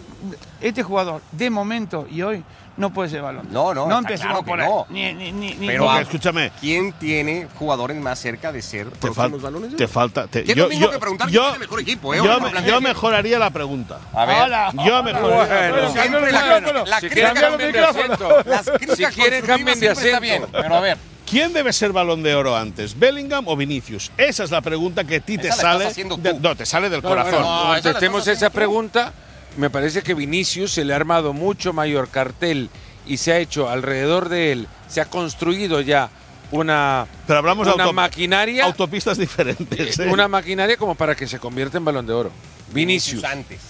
este 0.60 0.82
jugador 0.82 1.20
de 1.32 1.50
momento 1.50 2.06
y 2.10 2.22
hoy 2.22 2.42
no 2.76 2.90
puede 2.92 3.08
ser 3.08 3.22
balón. 3.22 3.46
No, 3.52 3.72
no, 3.72 3.86
no 3.86 3.98
empecemos 3.98 4.42
claro 4.42 4.46
por 4.46 4.58
no. 4.58 4.86
Ni, 4.90 5.12
ni, 5.14 5.30
ni, 5.30 5.54
ni- 5.54 5.66
Pero 5.68 5.84
Porque, 5.86 6.02
escúchame, 6.02 6.50
¿Quién 6.60 6.92
tiene 6.94 7.46
jugadores 7.56 7.96
más 8.00 8.18
cerca 8.18 8.50
de 8.50 8.62
ser 8.62 8.90
te, 8.90 9.08
fal- 9.08 9.40
balones 9.40 9.76
te 9.76 9.86
falta. 9.86 10.26
te- 10.26 10.42
Que 10.42 10.52
es 10.52 10.58
lo 10.58 10.68
mismo 10.68 10.90
que 10.90 10.98
preguntar 10.98 11.28
quién 11.28 11.42
es 11.44 11.54
el 11.54 11.60
mejor 11.60 11.80
equipo, 11.80 12.12
¿eh? 12.14 12.16
yo 12.22 12.40
me- 12.40 12.62
yo 12.66 12.80
mejoraría 12.80 13.38
la 13.38 13.50
pregunta. 13.50 14.00
A 14.12 14.24
ver, 14.24 14.42
Hola. 14.42 14.72
Yo 14.84 15.02
mejoraría. 15.04 15.70
Bueno. 15.70 15.92
siempre 15.92 16.32
la, 16.32 16.42
micrófono. 16.42 16.84
la 16.86 17.00
Si 17.00 17.06
crítica 17.08 17.32
quieren 17.32 17.50
cambien 17.50 17.72
de 17.72 17.84
asiento. 17.84 18.28
Las 18.44 18.70
críticas 18.70 18.96
Si 18.96 19.04
quieren 19.04 19.40
constructivas 19.40 19.46
cambien 19.46 19.66
de 19.66 19.74
siempre 19.76 20.04
está 20.06 20.16
asiento. 20.18 20.48
bien, 20.48 20.62
pero 20.62 20.74
a 20.76 20.80
ver, 20.80 20.98
¿Quién 21.30 21.52
debe 21.54 21.72
ser 21.72 21.90
balón 21.92 22.22
de 22.22 22.34
oro 22.34 22.54
antes, 22.54 22.96
Bellingham 22.98 23.48
o 23.48 23.56
Vinicius? 23.56 24.10
Esa 24.18 24.44
es 24.44 24.50
la 24.50 24.60
pregunta 24.60 25.04
que 25.04 25.16
a 25.16 25.20
ti 25.20 25.38
te 25.38 25.50
sale. 25.50 25.86
de- 25.92 26.34
no, 26.38 26.54
te 26.54 26.66
sale 26.66 26.90
del 26.90 27.00
Claro, 27.00 27.16
corazón. 27.22 27.42
bueno, 27.42 27.64
No, 27.64 27.74
estás 27.76 28.28
esa 28.28 28.50
pregunta. 28.50 29.12
Me 29.56 29.70
parece 29.70 30.02
que 30.02 30.14
Vinicius 30.14 30.72
se 30.72 30.84
le 30.84 30.92
ha 30.92 30.96
armado 30.96 31.32
mucho 31.32 31.72
mayor 31.72 32.08
cartel 32.08 32.70
y 33.06 33.18
se 33.18 33.32
ha 33.32 33.38
hecho 33.38 33.68
alrededor 33.68 34.28
de 34.28 34.52
él, 34.52 34.68
se 34.88 35.00
ha 35.00 35.04
construido 35.04 35.80
ya 35.80 36.10
una, 36.50 37.06
Pero 37.26 37.38
hablamos 37.38 37.66
de 37.66 37.72
una 37.74 37.84
auto- 37.84 37.94
maquinaria, 37.94 38.64
autopistas 38.64 39.18
diferentes. 39.18 39.98
¿eh? 39.98 40.08
una 40.10 40.28
maquinaria 40.28 40.76
como 40.76 40.94
para 40.94 41.14
que 41.14 41.26
se 41.26 41.38
convierta 41.38 41.78
en 41.78 41.84
balón 41.84 42.06
de 42.06 42.12
oro. 42.12 42.30
Vinicius 42.72 43.22
antes. 43.24 43.60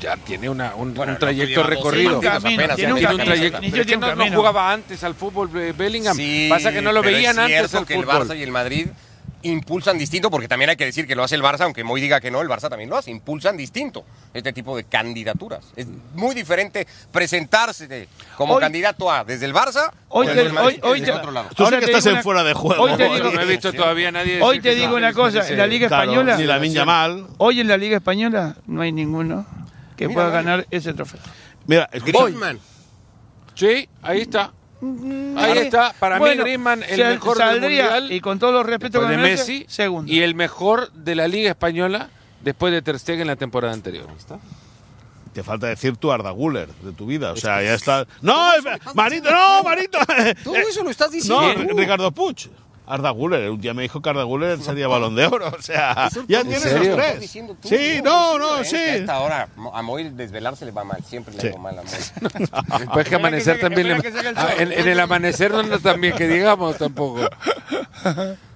ya 0.00 0.16
tiene 0.18 0.48
una- 0.48 0.74
un, 0.76 0.94
Bueno, 0.94 1.12
un 1.12 1.14
no, 1.14 1.18
trayecto 1.18 1.62
recorrido. 1.64 2.20
Vinicius 2.20 3.98
no, 3.98 4.30
jugaba 4.36 4.72
antes 4.72 5.02
al 5.04 5.14
fútbol 5.14 5.50
eh, 5.56 5.72
Bellingham. 5.76 6.16
Sí, 6.16 6.46
Pasa 6.48 6.70
que 6.72 6.82
no 6.82 6.92
lo 6.92 7.02
veían 7.02 7.32
es 7.34 7.38
antes 7.38 7.56
cierto 7.58 7.78
al 7.78 7.86
que 7.86 7.94
el 7.94 8.04
fútbol. 8.04 8.28
Barça 8.28 8.38
y 8.38 8.42
el 8.42 8.50
Madrid 8.52 8.86
impulsan 9.42 9.98
distinto, 9.98 10.30
porque 10.30 10.48
también 10.48 10.70
hay 10.70 10.76
que 10.76 10.84
decir 10.84 11.06
que 11.06 11.14
lo 11.14 11.24
hace 11.24 11.34
el 11.34 11.42
Barça, 11.42 11.60
aunque 11.62 11.84
Moy 11.84 12.00
diga 12.00 12.20
que 12.20 12.30
no, 12.30 12.40
el 12.40 12.48
Barça 12.48 12.68
también 12.68 12.88
lo 12.90 12.96
hace, 12.96 13.10
impulsan 13.10 13.56
distinto 13.56 14.04
este 14.34 14.52
tipo 14.52 14.76
de 14.76 14.84
candidaturas. 14.84 15.64
Es 15.76 15.86
muy 16.14 16.34
diferente 16.34 16.86
presentarse 17.10 17.86
de- 17.88 18.08
como 18.36 18.54
Hoy- 18.54 18.60
candidato 18.60 19.10
a 19.10 19.24
desde 19.24 19.46
el 19.46 19.54
Barça 19.54 19.90
Hoy 20.08 20.26
o 20.26 20.30
te- 20.30 20.34
desde 20.34 20.48
el 20.48 20.52
Madrid 20.52 20.80
hoy- 20.82 20.90
hoy 20.92 21.00
desde 21.00 21.12
te- 21.12 21.18
otro 21.18 21.30
lado. 21.32 21.48
Tú 21.54 21.64
sí 21.66 21.70
que 21.70 21.84
estás 21.84 22.04
digo 22.04 22.08
en 22.10 22.14
una- 22.14 22.22
fuera 22.22 22.44
de 22.44 22.54
juego. 22.54 22.82
hoy 22.82 22.96
te 22.96 23.08
No, 23.08 23.14
digo- 23.14 23.30
no 23.30 23.40
he 23.40 23.46
visto 23.46 23.72
todavía 23.72 24.08
a 24.08 24.12
nadie 24.12 24.40
Hoy 24.42 24.60
te 24.60 24.74
digo 24.74 24.90
no, 24.90 24.96
una 24.96 25.12
cosa, 25.12 25.48
en 25.48 25.56
la 25.58 25.66
Liga 25.66 25.88
Claro, 25.88 26.02
Española, 26.04 26.36
Ni 26.36 26.44
la 26.44 26.58
Viña 26.58 26.84
mal. 26.84 27.26
hoy 27.38 27.60
en 27.60 27.68
la 27.68 27.76
Liga 27.76 27.96
Española 27.96 28.56
no 28.66 28.80
hay 28.82 28.92
ninguno 28.92 29.46
que 29.96 30.08
Mira, 30.08 30.14
pueda 30.20 30.30
ganar 30.30 30.66
ese 30.70 30.94
trofeo. 30.94 31.20
Mira. 31.66 31.88
Griezmann. 31.92 32.58
Sí, 33.54 33.88
ahí 34.02 34.20
está. 34.22 34.52
Ahí 35.36 35.58
está. 35.58 35.92
Para 35.98 36.18
Bueno, 36.18 36.42
mí 36.42 36.50
Griezmann 36.50 36.82
el 36.82 36.98
mejor 36.98 37.38
del 37.38 37.46
saldría, 37.46 37.82
mundial 37.84 38.12
y 38.12 38.20
con 38.20 38.38
todo 38.38 38.52
los 38.52 38.66
respetos 38.66 39.08
de 39.08 39.16
merece, 39.16 39.52
Messi 39.52 39.64
segundo. 39.68 40.12
y 40.12 40.20
el 40.22 40.34
mejor 40.34 40.90
de 40.92 41.14
la 41.14 41.28
Liga 41.28 41.50
española 41.50 42.10
después 42.40 42.72
de 42.72 42.82
Ter 42.82 42.98
Stegen 42.98 43.22
en 43.22 43.26
la 43.28 43.36
temporada 43.36 43.72
anterior. 43.72 44.06
Te 45.32 45.42
falta 45.42 45.66
decir 45.68 45.96
tu 45.96 46.12
Arda 46.12 46.30
Güler 46.30 46.68
de 46.68 46.92
tu 46.92 47.06
vida. 47.06 47.32
O 47.32 47.36
sea, 47.36 47.62
ya 47.62 47.72
está. 47.74 48.06
¡No! 48.20 48.54
eh, 48.54 48.58
¡Marito! 48.94 49.30
¡No, 49.30 49.62
Marito! 49.62 49.98
Todo 50.44 50.56
eso 50.56 50.82
lo 50.84 50.90
estás 50.90 51.10
No, 51.26 51.40
diciendo. 51.40 51.74
Ricardo 51.74 52.10
Puig. 52.12 52.50
Arda 52.86 53.10
Güler. 53.10 53.50
Un 53.50 53.60
día 53.60 53.74
me 53.74 53.82
dijo 53.82 54.02
que 54.02 54.10
Arda 54.10 54.24
Güler 54.24 54.60
sería 54.60 54.88
balón 54.88 55.14
de 55.14 55.26
oro. 55.26 55.48
O 55.56 55.62
sea, 55.62 56.08
ya 56.28 56.42
tienes 56.42 56.62
serio? 56.62 56.96
los 56.96 57.06
tres. 57.18 57.32
tú, 57.32 57.56
Sí, 57.68 58.00
no, 58.02 58.38
no, 58.38 58.58
eh, 58.60 58.64
sí. 58.64 58.76
A 58.76 58.94
esta 58.96 59.20
hora 59.20 59.48
a 59.72 59.82
Moy 59.82 60.10
desvelarse 60.10 60.64
le 60.64 60.72
va 60.72 60.84
mal, 60.84 61.02
siempre 61.08 61.34
le 61.34 61.40
Sí. 61.40 61.48
va 61.50 61.58
mal 61.58 61.78
a 61.78 61.82
Moy. 61.82 62.86
Pues 62.92 63.08
que 63.08 63.14
amanecer 63.14 63.56
que 63.56 63.62
también. 63.62 63.88
le- 63.88 64.02
que 64.02 64.10
salga 64.12 64.30
el 64.30 64.38
Ah, 64.38 64.48
en, 64.58 64.72
en 64.72 64.88
el 64.88 65.00
amanecer 65.00 65.52
no 65.52 65.60
anda 65.60 65.78
tan 65.78 66.00
bien 66.00 66.14
que 66.16 66.26
digamos 66.28 66.76
tampoco. 66.78 67.20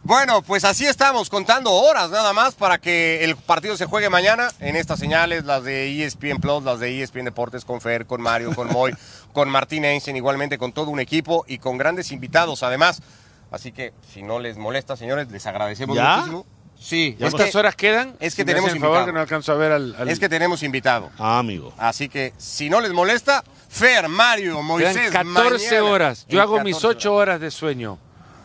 Bueno, 0.03 0.41
pues 0.43 0.65
así 0.65 0.87
estamos, 0.87 1.29
contando 1.29 1.73
horas 1.73 2.11
nada 2.11 2.33
más 2.33 2.55
para 2.55 2.79
que 2.79 3.25
el 3.25 3.35
partido 3.35 3.77
se 3.77 3.87
juegue 3.87 4.09
mañana 4.09 4.51
en 4.61 4.77
estas 4.77 5.01
señales, 5.01 5.45
las 5.45 5.65
de 5.65 6.05
ESPN 6.05 6.39
Plus, 6.41 6.63
las 6.63 6.79
de 6.79 7.03
ESPN 7.03 7.25
Deportes, 7.25 7.65
con 7.65 7.81
Fer, 7.81 8.07
con 8.07 8.23
Mario, 8.23 8.55
con 8.55 8.69
Moy, 8.73 8.95
con 9.33 9.49
Martín 9.49 9.85
Einstein, 9.85 10.17
igualmente 10.17 10.59
con 10.59 10.73
todo 10.73 10.91
un 10.91 11.01
equipo 11.01 11.45
y 11.49 11.59
con 11.59 11.77
grandes 11.77 12.13
invitados 12.13 12.63
además. 12.63 13.03
Así 13.51 13.73
que 13.73 13.93
si 14.13 14.23
no 14.23 14.39
les 14.39 14.57
molesta, 14.57 14.97
señores, 14.97 15.31
les 15.31 15.47
agradecemos 15.47 15.97
¿Ya? 15.97 16.17
muchísimo. 16.17 16.47
Sí, 16.79 17.17
es 17.19 17.31
¿Cuántas 17.31 17.51
que, 17.53 17.59
horas 17.59 17.75
quedan? 17.75 18.17
es 18.21 18.35
que 18.35 18.43
Si 18.43 18.47
tenemos 18.47 18.71
favor 18.71 18.77
invitado. 18.87 19.07
que 19.07 19.13
no 19.13 19.21
alcanzo 19.21 19.53
a 19.53 19.55
ver 19.55 19.73
al. 19.73 19.95
al- 19.99 20.09
es 20.11 20.19
que 20.21 20.29
tenemos 20.29 20.63
invitado. 20.63 21.11
Ah, 21.19 21.39
amigo. 21.39 21.73
Así 21.79 22.09
que 22.11 22.35
si 22.37 22.69
no 22.69 22.81
les 22.83 22.93
molesta, 22.93 23.43
Fer, 23.71 24.09
Mario, 24.09 24.63
Moisés, 24.63 24.95
Quedan 25.11 25.13
14 25.33 25.67
mañana. 25.71 25.85
horas. 25.91 26.27
Yo 26.29 26.39
En 26.39 26.43
hago 26.43 26.61
mis 26.61 26.77
14 26.77 26.87
8 26.99 27.15
horas 27.15 27.41
de 27.41 27.51
sueño. 27.51 27.99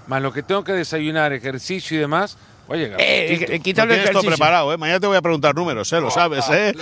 Más 0.08 0.22
lo 0.22 0.32
que 0.32 0.44
tengo 0.44 0.64
que 0.64 0.72
desayunar, 0.72 1.34
ejercicio 1.34 1.98
y 1.98 2.00
demás. 2.00 2.38
Llegar. 2.69 3.02
Eh, 3.02 3.34
eh, 3.34 3.58
Lo 3.58 3.63
quitarle 3.63 3.95
el 3.95 4.00
tienes 4.00 4.12
todo 4.12 4.19
ejercicio. 4.21 4.30
preparado, 4.30 4.74
¿eh? 4.74 4.78
Mañana 4.78 5.00
te 5.02 5.08
voy 5.08 5.17
a 5.17 5.21
preguntar 5.21 5.54
números, 5.54 5.91
¿eh? 5.91 6.00
Lo 6.00 6.10
sabes, 6.10 6.45
¿eh? 6.50 6.74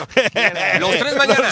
Los 0.80 0.92
tres 0.98 1.16
mañana. 1.18 1.50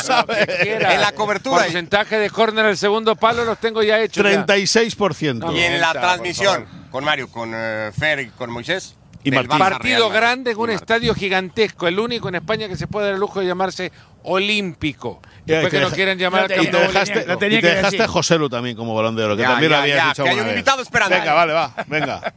En 0.60 1.02
la 1.02 1.12
cobertura. 1.14 1.64
Porcentaje 1.64 2.18
de 2.20 2.30
córner 2.30 2.66
al 2.66 2.78
segundo 2.78 3.16
palo 3.16 3.46
los 3.46 3.58
tengo 3.58 3.82
ya 3.82 4.00
hechos. 4.00 4.24
ya. 4.24 4.46
36%. 4.46 5.56
Y 5.56 5.60
en 5.60 5.82
la 5.82 5.92
transmisión, 5.94 6.66
con 6.92 7.04
Mario, 7.04 7.30
con 7.32 7.52
eh, 7.56 7.92
Fer 7.98 8.20
y 8.20 8.28
con 8.30 8.52
Moisés. 8.52 8.96
Y 9.24 9.32
Martín. 9.32 9.58
Partido 9.58 10.10
Real 10.10 10.22
grande 10.22 10.52
en 10.52 10.58
un 10.58 10.62
Martín. 10.68 10.76
estadio 10.76 11.16
gigantesco, 11.16 11.88
el 11.88 11.98
único 12.00 12.30
en 12.30 12.36
España 12.36 12.68
que 12.68 12.78
se 12.78 12.86
puede 12.88 13.08
dar 13.08 13.16
el 13.16 13.20
lujo 13.20 13.40
de 13.40 13.48
llamarse 13.48 13.92
Olímpico. 14.24 15.20
Ya, 15.46 15.56
Después 15.62 15.72
que 15.74 15.80
que 15.80 15.84
no 15.84 15.90
quieran 15.92 16.18
llamar 16.18 16.42
al 16.44 16.48
te- 16.50 16.56
Y 16.56 16.58
te 16.60 16.64
campeón 16.72 16.88
dejaste, 16.94 17.14
Lo 17.14 17.20
olímpico. 17.22 17.40
tenía 17.40 17.58
y 17.58 17.62
te 17.62 17.76
dejaste 17.76 18.04
a 18.04 18.08
Joselu 18.08 18.50
también 18.50 18.76
como 18.78 18.94
balón 18.94 19.16
de 19.16 19.24
oro, 19.24 19.36
que 19.36 19.42
Ya, 19.42 19.50
también 19.50 19.72
ya, 19.72 19.78
lo 19.78 19.82
habías 19.82 19.98
ya, 19.98 20.08
dicho 20.10 20.24
que 20.24 20.30
hay 20.30 20.36
un 20.38 20.44
vez. 20.44 20.54
invitado 20.54 20.82
esperando. 20.84 21.16
Venga, 21.18 21.34
vale, 21.34 21.54
va, 21.54 21.74
venga. 21.88 22.34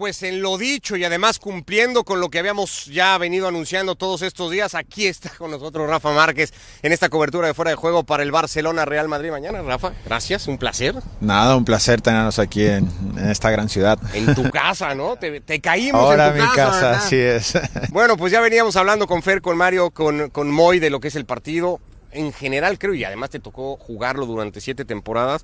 Pues 0.00 0.22
en 0.22 0.40
lo 0.40 0.56
dicho 0.56 0.96
y 0.96 1.04
además 1.04 1.38
cumpliendo 1.38 2.04
con 2.04 2.20
lo 2.20 2.30
que 2.30 2.38
habíamos 2.38 2.86
ya 2.86 3.18
venido 3.18 3.46
anunciando 3.46 3.96
todos 3.96 4.22
estos 4.22 4.50
días, 4.50 4.74
aquí 4.74 5.06
está 5.06 5.28
con 5.36 5.50
nosotros 5.50 5.86
Rafa 5.90 6.10
Márquez 6.12 6.54
en 6.80 6.92
esta 6.92 7.10
cobertura 7.10 7.48
de 7.48 7.52
fuera 7.52 7.72
de 7.72 7.74
juego 7.74 8.02
para 8.02 8.22
el 8.22 8.32
Barcelona 8.32 8.86
Real 8.86 9.08
Madrid 9.08 9.30
mañana. 9.30 9.60
Rafa, 9.60 9.92
gracias, 10.06 10.48
un 10.48 10.56
placer. 10.56 10.94
Nada, 11.20 11.54
un 11.54 11.66
placer 11.66 12.00
tenernos 12.00 12.38
aquí 12.38 12.64
en, 12.64 12.90
en 13.18 13.28
esta 13.28 13.50
gran 13.50 13.68
ciudad. 13.68 13.98
En 14.14 14.34
tu 14.34 14.48
casa, 14.50 14.94
¿no? 14.94 15.16
Te, 15.16 15.42
te 15.42 15.60
caímos 15.60 16.00
Ahora 16.00 16.28
en 16.28 16.38
tu 16.38 16.44
mi 16.44 16.48
casa. 16.54 16.92
así 16.92 17.16
es. 17.16 17.52
Bueno, 17.90 18.16
pues 18.16 18.32
ya 18.32 18.40
veníamos 18.40 18.76
hablando 18.76 19.06
con 19.06 19.22
Fer, 19.22 19.42
con 19.42 19.58
Mario, 19.58 19.90
con, 19.90 20.30
con 20.30 20.50
Moy 20.50 20.78
de 20.78 20.88
lo 20.88 21.00
que 21.00 21.08
es 21.08 21.14
el 21.14 21.26
partido. 21.26 21.78
En 22.10 22.32
general, 22.32 22.78
creo, 22.78 22.94
y 22.94 23.04
además 23.04 23.28
te 23.28 23.38
tocó 23.38 23.76
jugarlo 23.76 24.24
durante 24.24 24.62
siete 24.62 24.86
temporadas, 24.86 25.42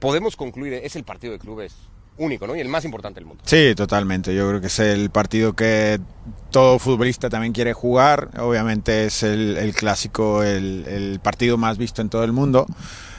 podemos 0.00 0.34
concluir, 0.34 0.72
es 0.72 0.96
el 0.96 1.04
partido 1.04 1.34
de 1.34 1.38
clubes 1.38 1.72
único, 2.18 2.46
¿no? 2.46 2.54
Y 2.56 2.60
el 2.60 2.68
más 2.68 2.84
importante 2.84 3.20
del 3.20 3.26
mundo. 3.26 3.42
Sí, 3.46 3.74
totalmente. 3.74 4.34
Yo 4.34 4.48
creo 4.48 4.60
que 4.60 4.66
es 4.68 4.78
el 4.78 5.10
partido 5.10 5.54
que 5.54 5.98
todo 6.50 6.78
futbolista 6.78 7.28
también 7.30 7.52
quiere 7.52 7.72
jugar. 7.72 8.30
Obviamente 8.38 9.06
es 9.06 9.22
el, 9.22 9.56
el 9.56 9.74
clásico, 9.74 10.42
el, 10.42 10.84
el 10.86 11.20
partido 11.20 11.56
más 11.56 11.78
visto 11.78 12.02
en 12.02 12.08
todo 12.10 12.24
el 12.24 12.32
mundo. 12.32 12.66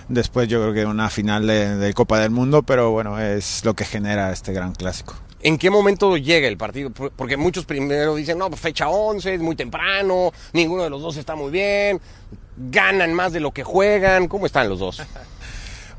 Después 0.10 0.48
yo 0.48 0.62
creo 0.62 0.74
que 0.74 0.86
una 0.86 1.10
final 1.10 1.48
de, 1.48 1.76
de 1.78 1.94
Copa 1.94 2.20
del 2.20 2.30
Mundo, 2.32 2.64
pero 2.64 2.92
bueno, 2.92 3.20
es 3.20 3.64
lo 3.66 3.74
que 3.74 3.86
genera 3.86 4.32
este 4.32 4.52
gran 4.54 4.74
clásico. 4.74 5.16
¿En 5.42 5.58
qué 5.58 5.70
momento 5.70 6.16
llega 6.18 6.48
el 6.48 6.58
partido? 6.58 6.90
Por- 6.90 7.12
Porque 7.12 7.36
muchos 7.36 7.66
primero 7.66 8.16
dicen, 8.16 8.38
no, 8.38 8.50
fecha 8.52 8.88
11, 8.90 9.34
es 9.36 9.42
muy 9.42 9.56
temprano, 9.56 10.32
ninguno 10.54 10.84
de 10.84 10.90
los 10.90 11.02
dos 11.02 11.18
está 11.18 11.36
muy 11.36 11.52
bien, 11.52 12.00
ganan 12.58 13.14
más 13.14 13.34
de 13.34 13.40
lo 13.40 13.52
que 13.52 13.64
juegan. 13.64 14.28
¿Cómo 14.28 14.46
están 14.46 14.70
los 14.70 14.80
dos? 14.80 15.02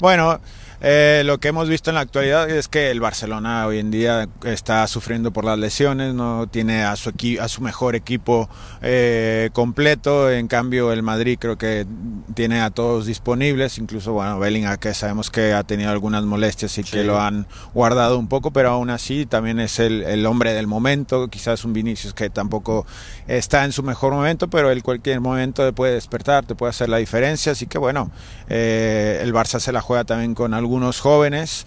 Bueno, 0.01 0.41
eh, 0.87 1.23
lo 1.25 1.39
que 1.39 1.49
hemos 1.49 1.67
visto 1.69 1.89
en 1.91 1.95
la 1.95 2.03
actualidad 2.03 2.51
es 2.51 2.69
que 2.69 2.91
el 2.91 3.01
Barcelona 3.01 3.67
hoy 3.67 3.79
en 3.79 3.91
día 3.91 4.29
está 4.45 4.87
sufriendo 4.87 5.33
por 5.33 5.47
las 5.47 5.59
lesiones, 5.59 6.13
no 6.13 6.47
tiene 6.47 6.85
a 6.85 6.95
su, 6.97 7.11
equi- 7.11 7.41
a 7.41 7.49
su 7.49 7.63
mejor 7.63 7.95
equipo 7.95 8.51
eh, 8.83 9.49
completo, 9.55 10.31
en 10.31 10.47
cambio 10.47 10.93
el 10.93 11.03
Madrid 11.03 11.39
creo 11.41 11.57
que 11.57 11.87
tiene 12.35 12.61
a 12.61 12.69
todos 12.69 13.07
disponibles, 13.07 13.79
incluso 13.79 14.13
bueno, 14.13 14.39
Bellingham 14.39 14.77
que 14.77 14.93
sabemos 14.93 15.31
que 15.31 15.55
ha 15.55 15.63
tenido 15.63 15.91
algunas 15.91 16.25
molestias 16.25 16.77
y 16.77 16.85
que 16.85 17.03
lo 17.05 17.19
han 17.21 17.47
guardado 17.73 18.19
un 18.19 18.29
poco, 18.29 18.51
pero 18.51 18.71
aún 18.71 18.91
así 18.91 19.25
también 19.25 19.61
es 19.61 19.79
el, 19.79 20.03
el 20.03 20.27
hombre 20.27 20.53
del 20.53 20.67
momento, 20.67 21.29
quizás 21.29 21.65
un 21.65 21.73
Vinicius 21.73 22.13
que 22.13 22.29
tampoco 22.29 22.87
está 23.27 23.65
en 23.65 23.73
su 23.73 23.83
mejor 23.83 24.13
momento, 24.13 24.49
pero 24.49 24.71
en 24.71 24.81
cualquier 24.81 25.21
momento 25.21 25.65
te 25.65 25.73
puede 25.73 25.95
despertar, 25.95 26.45
te 26.45 26.55
puede 26.55 26.71
hacer 26.71 26.91
la 26.91 26.99
diferencia, 26.99 27.53
así 27.53 27.67
que 27.67 27.79
bueno, 27.79 28.11
eh, 28.49 29.21
el 29.23 29.33
Barça 29.33 29.61
se 29.61 29.73
la 29.73 29.81
juega 29.81 30.05
también 30.05 30.35
con 30.35 30.53
algunos 30.75 30.99
jóvenes 30.99 31.67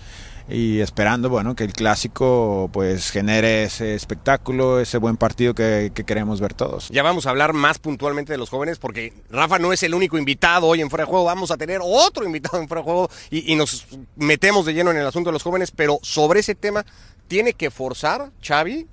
y 0.49 0.81
esperando 0.81 1.29
bueno 1.29 1.55
que 1.55 1.63
el 1.63 1.71
clásico 1.71 2.69
pues 2.73 3.09
genere 3.09 3.63
ese 3.63 3.95
espectáculo, 3.95 4.81
ese 4.81 4.97
buen 4.97 5.15
partido 5.15 5.53
que, 5.53 5.93
que 5.95 6.03
queremos 6.03 6.41
ver 6.41 6.53
todos. 6.53 6.89
Ya 6.89 7.03
vamos 7.03 7.25
a 7.25 7.29
hablar 7.29 7.53
más 7.53 7.79
puntualmente 7.79 8.33
de 8.33 8.37
los 8.37 8.49
jóvenes 8.49 8.79
porque 8.79 9.13
Rafa 9.29 9.59
no 9.59 9.71
es 9.71 9.81
el 9.83 9.93
único 9.93 10.17
invitado 10.17 10.67
hoy 10.67 10.81
en 10.81 10.89
Fuera 10.89 11.05
de 11.05 11.09
Juego. 11.09 11.23
Vamos 11.23 11.51
a 11.51 11.57
tener 11.57 11.79
otro 11.81 12.25
invitado 12.25 12.59
en 12.59 12.67
Fuera 12.67 12.81
de 12.81 12.85
Juego 12.85 13.09
y, 13.29 13.49
y 13.53 13.55
nos 13.55 13.87
metemos 14.17 14.65
de 14.65 14.73
lleno 14.73 14.91
en 14.91 14.97
el 14.97 15.07
asunto 15.07 15.29
de 15.29 15.33
los 15.33 15.43
jóvenes. 15.43 15.71
Pero 15.71 15.99
sobre 16.01 16.41
ese 16.41 16.53
tema, 16.53 16.85
¿tiene 17.29 17.53
que 17.53 17.71
forzar 17.71 18.31
Xavi? 18.45 18.87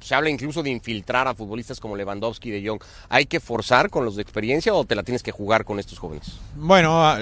Se 0.00 0.14
habla 0.14 0.30
incluso 0.30 0.62
de 0.62 0.70
infiltrar 0.70 1.26
a 1.26 1.34
futbolistas 1.34 1.80
como 1.80 1.96
Lewandowski 1.96 2.50
y 2.50 2.52
De 2.52 2.68
Jong. 2.68 2.80
¿Hay 3.08 3.26
que 3.26 3.40
forzar 3.40 3.90
con 3.90 4.04
los 4.04 4.14
de 4.14 4.22
experiencia 4.22 4.72
o 4.72 4.84
te 4.84 4.94
la 4.94 5.02
tienes 5.02 5.24
que 5.24 5.32
jugar 5.32 5.64
con 5.64 5.80
estos 5.80 5.98
jóvenes? 5.98 6.38
Bueno, 6.54 7.16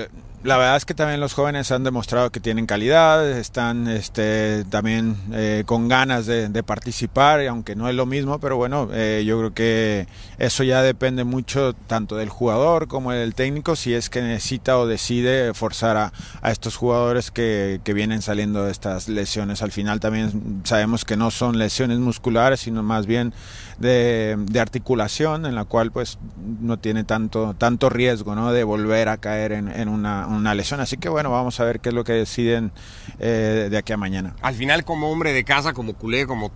la 0.45 0.57
verdad 0.57 0.77
es 0.77 0.85
que 0.85 0.95
también 0.95 1.21
los 1.21 1.35
jóvenes 1.35 1.73
han 1.73 1.83
demostrado 1.83 2.31
que 2.31 2.41
tienen 2.41 2.67
calidad, 2.67 3.29
están 3.29 3.89
este, 3.89 4.65
también 4.65 5.17
eh, 5.33 5.65
con 5.67 5.89
ganas 5.89 6.27
de, 6.27 6.49
de 6.49 6.63
participar, 6.63 7.45
aunque 7.47 7.75
no 7.75 7.89
es 7.89 7.95
lo 7.95 8.07
mismo, 8.07 8.39
pero 8.39 8.57
bueno, 8.57 8.89
eh, 8.93 9.25
yo 9.27 9.39
creo 9.39 9.55
que 9.55 10.07
eso 10.39 10.63
ya 10.63 10.83
depende 10.83 11.25
mucho 11.25 11.73
tanto 11.87 12.17
del 12.17 12.29
jugador 12.29 12.87
como 12.87 13.13
del 13.13 13.35
técnico, 13.35 13.77
si 13.77 13.95
es 13.95 14.09
que 14.09 14.23
necesita 14.23 14.79
o 14.79 14.87
decide 14.87 15.53
forzar 15.55 15.97
a, 15.97 16.13
a 16.43 16.51
estos 16.53 16.77
jugadores 16.77 17.31
que, 17.31 17.81
que 17.83 17.93
vienen 17.93 18.23
saliendo 18.23 18.65
de 18.65 18.73
estas 18.73 19.09
lesiones. 19.09 19.63
Al 19.63 19.73
final 19.73 20.01
también 20.01 20.63
sabemos 20.65 21.05
que 21.05 21.17
no 21.17 21.31
son 21.31 21.59
lesiones 21.59 21.99
musculares, 21.99 22.61
sino 22.61 22.83
más 22.83 23.07
bien 23.07 23.33
de, 23.79 24.37
de 24.39 24.61
articulación, 24.61 25.47
en 25.47 25.55
la 25.55 25.65
cual 25.65 25.93
pues 25.93 26.19
no 26.61 26.79
tiene 26.79 27.05
tanto, 27.05 27.55
tanto 27.55 27.91
riesgo 27.91 28.35
¿no? 28.35 28.53
de 28.53 28.65
volver 28.65 29.09
a 29.09 29.19
caer 29.19 29.53
en, 29.53 29.89
una, 29.89 30.27
una 30.27 30.55
lesión. 30.55 30.81
Así 30.81 30.97
que 30.97 31.09
bueno, 31.09 31.31
vamos 31.31 31.61
a 31.61 31.65
ver 31.65 31.81
qué 31.81 31.91
es 31.91 31.95
lo 31.95 32.05
que 32.05 32.13
deciden 32.13 32.73
eh, 33.19 33.69
de 33.71 33.77
aquí 33.77 33.93
a 33.93 33.97
mañana. 33.97 34.35
Al 34.43 34.55
final, 34.55 34.85
como 34.85 35.11
hombre 35.11 35.33
de 35.33 35.45
casa, 35.45 35.73
como 35.73 35.95
culé, 35.95 36.27
como 36.27 36.51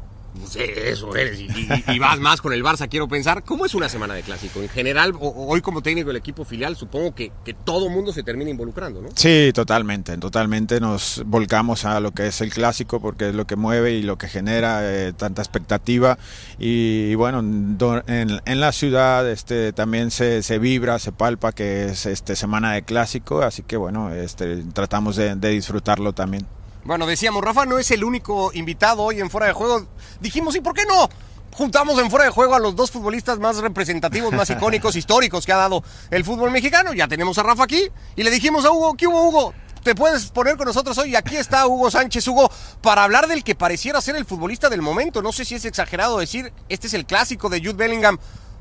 eso 0.56 1.14
eres, 1.14 1.40
y, 1.40 1.98
vas 1.98 2.18
más 2.18 2.40
con 2.40 2.52
el 2.52 2.62
Barça, 2.62 2.88
quiero 2.88 3.08
pensar, 3.08 3.42
¿cómo 3.44 3.66
es 3.66 3.74
una 3.74 3.88
semana 3.88 4.14
de 4.14 4.22
clásico? 4.22 4.62
En 4.62 4.68
general, 4.68 5.14
hoy 5.20 5.60
como 5.60 5.82
técnico 5.82 6.08
del 6.08 6.16
equipo 6.16 6.44
filial, 6.44 6.76
supongo 6.76 7.14
que, 7.14 7.32
que 7.44 7.54
todo 7.54 7.88
mundo 7.88 8.12
se 8.12 8.22
termina 8.22 8.50
involucrando, 8.50 9.02
¿no? 9.02 9.08
Sí, 9.14 9.50
totalmente, 9.54 10.16
totalmente 10.18 10.80
nos 10.80 11.22
volcamos 11.26 11.84
a 11.84 12.00
lo 12.00 12.12
que 12.12 12.28
es 12.28 12.40
el 12.40 12.52
clásico 12.52 13.00
porque 13.00 13.30
es 13.30 13.34
lo 13.34 13.46
que 13.46 13.56
mueve 13.56 13.92
y 13.92 14.02
lo 14.02 14.18
que 14.18 14.28
genera 14.28 14.80
eh, 14.82 15.12
tanta 15.12 15.42
expectativa 15.42 16.18
y, 16.58 17.14
bueno, 17.14 17.40
en, 17.40 18.60
la 18.60 18.72
ciudad 18.72 19.28
este, 19.30 19.72
también 19.72 20.10
se, 20.10 20.42
se 20.42 20.58
vibra, 20.58 20.98
se 20.98 21.12
palpa 21.12 21.52
que 21.52 21.86
es 21.86 22.06
este, 22.06 22.36
semana 22.36 22.72
de 22.72 22.82
clásico, 22.82 23.42
así 23.42 23.62
que 23.62 23.76
bueno, 23.76 24.12
este, 24.12 24.62
tratamos 24.72 25.16
de 25.16 25.36
disfrutarlo 25.36 26.12
también. 26.12 26.46
Bueno, 26.84 27.06
decíamos, 27.06 27.44
Rafa 27.44 27.66
no 27.66 27.78
es 27.78 27.90
el 27.90 28.04
único 28.04 28.52
invitado 28.54 29.02
hoy 29.02 29.20
en 29.20 29.30
Fuera 29.30 29.46
de 29.46 29.52
Juego. 29.52 29.86
Dijimos, 30.20 30.56
¿y 30.56 30.60
por 30.60 30.74
qué 30.74 30.84
no? 30.86 31.08
Juntamos 31.52 31.98
en 31.98 32.10
Fuera 32.10 32.24
de 32.24 32.30
Juego 32.30 32.54
a 32.54 32.58
los 32.58 32.74
dos 32.74 32.90
futbolistas 32.90 33.38
más 33.38 33.58
representativos, 33.58 34.32
más 34.32 34.48
icónicos, 34.50 34.96
históricos 34.96 35.44
que 35.44 35.52
ha 35.52 35.58
dado 35.58 35.84
el 36.10 36.24
fútbol 36.24 36.50
mexicano. 36.50 36.94
Ya 36.94 37.06
tenemos 37.06 37.36
a 37.38 37.42
Rafa 37.42 37.64
aquí 37.64 37.88
y 38.16 38.22
le 38.22 38.30
dijimos 38.30 38.64
a 38.64 38.70
Hugo, 38.70 38.94
¿qué 38.94 39.06
hubo, 39.06 39.28
Hugo? 39.28 39.54
Te 39.82 39.94
puedes 39.94 40.26
poner 40.26 40.56
con 40.56 40.66
nosotros 40.66 40.96
hoy. 40.98 41.10
Y 41.10 41.16
aquí 41.16 41.36
está 41.36 41.66
Hugo 41.66 41.90
Sánchez, 41.90 42.26
Hugo, 42.28 42.50
para 42.80 43.04
hablar 43.04 43.28
del 43.28 43.44
que 43.44 43.54
pareciera 43.54 44.00
ser 44.00 44.16
el 44.16 44.24
futbolista 44.24 44.70
del 44.70 44.82
momento. 44.82 45.20
No 45.20 45.32
sé 45.32 45.44
si 45.44 45.56
es 45.56 45.64
exagerado 45.66 46.18
decir, 46.18 46.52
este 46.68 46.86
es 46.86 46.94
el 46.94 47.04
clásico 47.04 47.50
de 47.50 47.60
Jude 47.60 47.74
Bellingham. 47.74 48.18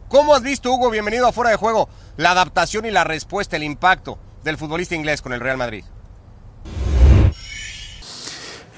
¿Cómo 0.09 0.33
has 0.33 0.41
visto, 0.41 0.73
Hugo? 0.73 0.89
Bienvenido 0.89 1.27
a 1.27 1.31
Fuera 1.31 1.51
de 1.51 1.57
Juego. 1.57 1.87
La 2.17 2.31
adaptación 2.31 2.85
y 2.85 2.91
la 2.91 3.03
respuesta, 3.05 3.55
el 3.55 3.63
impacto 3.63 4.17
del 4.43 4.57
futbolista 4.57 4.95
inglés 4.95 5.21
con 5.21 5.33
el 5.33 5.39
Real 5.39 5.57
Madrid. 5.57 5.85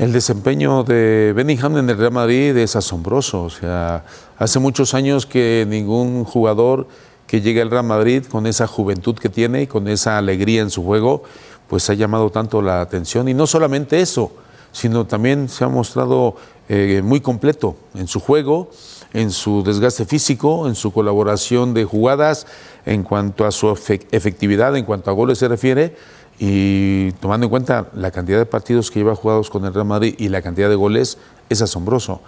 El 0.02 0.14
desempeño 0.14 0.84
de 0.84 1.32
Bellingham 1.36 1.78
en 1.78 1.88
el 1.88 1.96
Real 1.96 2.12
Madrid 2.12 2.58
es 2.58 2.76
asombroso. 2.76 3.44
O 3.44 3.52
sea, 3.52 4.04
hace 4.40 4.58
muchos 4.58 4.96
años 4.96 5.28
que 5.28 5.64
ningún 5.70 6.24
jugador 6.24 6.88
que 7.28 7.40
llegue 7.40 7.62
al 7.62 7.70
Real 7.70 7.86
Madrid 7.86 8.26
con 8.26 8.48
esa 8.48 8.66
juventud 8.66 9.14
que 9.14 9.30
tiene 9.30 9.62
y 9.62 9.68
con 9.68 9.88
esa 9.88 10.18
alegría 10.18 10.64
en 10.64 10.72
su 10.72 10.84
juego, 10.84 11.22
pues 11.68 11.88
ha 11.92 11.94
llamado 11.94 12.32
tanto 12.32 12.64
la 12.64 12.82
atención. 12.82 13.28
Y 13.30 13.36
no 13.36 13.46
solamente 13.46 14.02
eso, 14.02 14.32
sino 14.72 15.06
también 15.06 15.48
se 15.50 15.66
ha 15.66 15.68
mostrado 15.68 16.36
eh, 16.68 17.04
muy 17.04 17.22
completo 17.22 17.76
en 17.94 18.08
su 18.08 18.20
juego, 18.20 18.72
en 19.14 19.30
su 19.30 19.62
desgaste 19.62 20.06
físico, 20.06 20.68
en 20.68 20.74
su 20.74 20.92
colaboración 20.92 21.76
de 21.76 21.86
jugadas, 21.86 22.48
en 22.88 23.04
cuanto 23.04 23.46
a 23.46 23.52
su 23.52 23.68
efe- 23.68 24.08
efectividad, 24.10 24.76
en 24.76 24.84
cuanto 24.84 25.12
a 25.12 25.14
goles 25.14 25.38
se 25.38 25.48
refiere. 25.48 25.96
Y 26.43 27.12
tomando 27.21 27.45
en 27.45 27.51
cuenta 27.51 27.86
la 27.93 28.10
cantidad 28.10 28.39
de 28.39 28.47
partidos 28.47 28.89
que 28.89 28.99
lleva 28.99 29.15
jugados 29.15 29.51
con 29.51 29.63
el 29.63 29.75
Real 29.75 29.86
Madrid 29.86 30.15
y 30.17 30.30
la 30.30 30.41
cantidad 30.41 30.69
de 30.69 30.75
goles, 30.75 31.19
es 31.49 31.62
asombroso. 31.62 32.19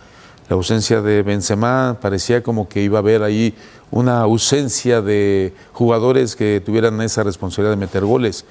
La 0.50 0.56
ausencia 0.56 1.02
de 1.02 1.24
Benzema 1.24 1.98
parecía 2.00 2.44
como 2.44 2.70
que 2.70 2.84
iba 2.84 3.00
a 3.00 3.02
haber 3.02 3.24
ahí 3.24 3.56
una 3.90 4.22
ausencia 4.22 5.02
de 5.02 5.56
jugadores 5.72 6.36
que 6.36 6.62
tuvieran 6.64 7.02
esa 7.02 7.24
responsabilidad 7.24 7.72
de 7.72 7.78
meter 7.78 8.06
goles. 8.06 8.46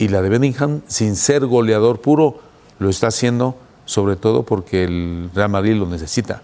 Y 0.00 0.08
la 0.08 0.20
de 0.20 0.30
Bellingham, 0.30 0.80
sin 0.88 1.14
ser 1.14 1.46
goleador 1.46 2.00
puro, 2.00 2.40
lo 2.80 2.88
está 2.90 3.06
haciendo 3.06 3.56
sobre 3.84 4.16
todo 4.16 4.42
porque 4.42 4.82
el 4.82 5.30
Real 5.32 5.50
Madrid 5.50 5.76
lo 5.76 5.86
necesita. 5.86 6.42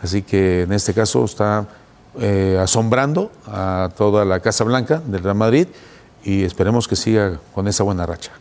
Así 0.00 0.22
que 0.22 0.62
en 0.62 0.72
este 0.72 0.94
caso 0.94 1.24
está 1.24 1.66
eh, 2.20 2.56
asombrando 2.62 3.32
a 3.48 3.90
toda 3.96 4.24
la 4.24 4.38
Casa 4.38 4.62
Blanca 4.62 5.02
del 5.04 5.24
Real 5.24 5.34
Madrid 5.34 5.66
y 6.24 6.44
esperemos 6.44 6.88
que 6.88 6.96
siga 6.96 7.40
con 7.54 7.68
esa 7.68 7.84
buena 7.84 8.06
racha. 8.06 8.32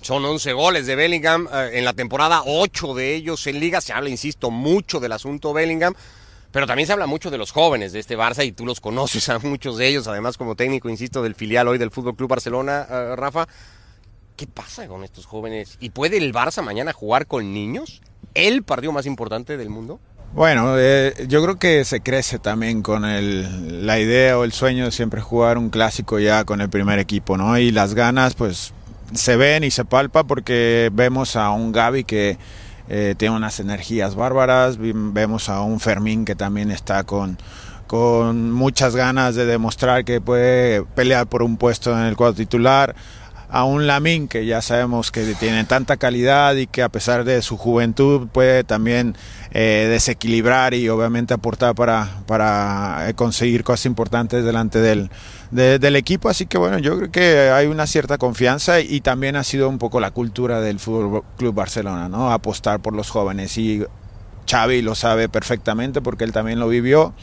Son 0.00 0.22
11 0.22 0.52
goles 0.52 0.86
de 0.86 0.96
Bellingham 0.96 1.48
eh, 1.50 1.70
en 1.74 1.84
la 1.86 1.94
temporada, 1.94 2.42
8 2.44 2.92
de 2.92 3.14
ellos 3.14 3.46
en 3.46 3.58
liga. 3.58 3.80
Se 3.80 3.94
habla, 3.94 4.10
insisto, 4.10 4.50
mucho 4.50 5.00
del 5.00 5.12
asunto 5.12 5.54
Bellingham, 5.54 5.94
pero 6.52 6.66
también 6.66 6.86
se 6.86 6.92
habla 6.92 7.06
mucho 7.06 7.30
de 7.30 7.38
los 7.38 7.52
jóvenes 7.52 7.94
de 7.94 8.00
este 8.00 8.18
Barça 8.18 8.44
y 8.44 8.52
tú 8.52 8.66
los 8.66 8.80
conoces 8.80 9.28
a 9.30 9.38
muchos 9.38 9.78
de 9.78 9.88
ellos, 9.88 10.06
además 10.06 10.36
como 10.36 10.56
técnico, 10.56 10.90
insisto, 10.90 11.22
del 11.22 11.34
filial 11.34 11.68
hoy 11.68 11.78
del 11.78 11.90
Fútbol 11.90 12.16
Club 12.16 12.28
Barcelona, 12.28 12.86
eh, 12.90 13.16
Rafa. 13.16 13.48
¿Qué 14.36 14.46
pasa 14.46 14.86
con 14.88 15.04
estos 15.04 15.24
jóvenes? 15.24 15.78
¿Y 15.80 15.90
puede 15.90 16.18
el 16.18 16.34
Barça 16.34 16.60
mañana 16.60 16.92
jugar 16.92 17.26
con 17.26 17.54
niños? 17.54 18.02
¿El 18.34 18.62
partido 18.62 18.92
más 18.92 19.06
importante 19.06 19.56
del 19.56 19.70
mundo? 19.70 20.00
Bueno, 20.34 20.74
eh, 20.76 21.26
yo 21.28 21.40
creo 21.44 21.60
que 21.60 21.84
se 21.84 22.00
crece 22.00 22.40
también 22.40 22.82
con 22.82 23.04
el, 23.04 23.86
la 23.86 24.00
idea 24.00 24.36
o 24.36 24.42
el 24.42 24.50
sueño 24.50 24.86
de 24.86 24.90
siempre 24.90 25.20
jugar 25.20 25.58
un 25.58 25.70
clásico 25.70 26.18
ya 26.18 26.44
con 26.44 26.60
el 26.60 26.68
primer 26.68 26.98
equipo, 26.98 27.36
¿no? 27.36 27.56
Y 27.56 27.70
las 27.70 27.94
ganas, 27.94 28.34
pues, 28.34 28.72
se 29.12 29.36
ven 29.36 29.62
y 29.62 29.70
se 29.70 29.84
palpa 29.84 30.24
porque 30.24 30.90
vemos 30.92 31.36
a 31.36 31.50
un 31.50 31.70
Gaby 31.70 32.02
que 32.02 32.36
eh, 32.88 33.14
tiene 33.16 33.36
unas 33.36 33.60
energías 33.60 34.16
bárbaras. 34.16 34.76
Vemos 34.80 35.48
a 35.48 35.62
un 35.62 35.78
Fermín 35.78 36.24
que 36.24 36.34
también 36.34 36.72
está 36.72 37.04
con, 37.04 37.38
con 37.86 38.50
muchas 38.50 38.96
ganas 38.96 39.36
de 39.36 39.46
demostrar 39.46 40.04
que 40.04 40.20
puede 40.20 40.82
pelear 40.82 41.28
por 41.28 41.44
un 41.44 41.56
puesto 41.56 41.96
en 41.96 42.06
el 42.06 42.16
cuadro 42.16 42.34
titular 42.34 42.96
a 43.48 43.64
un 43.64 43.86
Lamín 43.86 44.28
que 44.28 44.46
ya 44.46 44.62
sabemos 44.62 45.10
que 45.10 45.34
tiene 45.34 45.64
tanta 45.64 45.96
calidad 45.96 46.56
y 46.56 46.66
que 46.66 46.82
a 46.82 46.88
pesar 46.88 47.24
de 47.24 47.42
su 47.42 47.56
juventud 47.56 48.28
puede 48.28 48.64
también 48.64 49.16
eh, 49.52 49.86
desequilibrar 49.90 50.74
y 50.74 50.88
obviamente 50.88 51.34
aportar 51.34 51.74
para, 51.74 52.22
para 52.26 53.08
eh, 53.08 53.14
conseguir 53.14 53.64
cosas 53.64 53.86
importantes 53.86 54.44
delante 54.44 54.80
del, 54.80 55.10
del 55.50 55.96
equipo. 55.96 56.28
Así 56.28 56.46
que 56.46 56.58
bueno, 56.58 56.78
yo 56.78 56.96
creo 56.96 57.10
que 57.10 57.50
hay 57.50 57.66
una 57.66 57.86
cierta 57.86 58.18
confianza 58.18 58.80
y 58.80 59.00
también 59.00 59.36
ha 59.36 59.44
sido 59.44 59.68
un 59.68 59.78
poco 59.78 60.00
la 60.00 60.10
cultura 60.10 60.60
del 60.60 60.80
Fútbol 60.80 61.22
Club 61.36 61.54
Barcelona, 61.54 62.08
¿no? 62.08 62.32
Apostar 62.32 62.80
por 62.80 62.94
los 62.94 63.10
jóvenes 63.10 63.56
y 63.58 63.84
Xavi 64.46 64.82
lo 64.82 64.94
sabe 64.94 65.28
perfectamente 65.28 66.00
porque 66.02 66.24
él 66.24 66.32
también 66.32 66.58
lo 66.58 66.68
vivió 66.68 67.14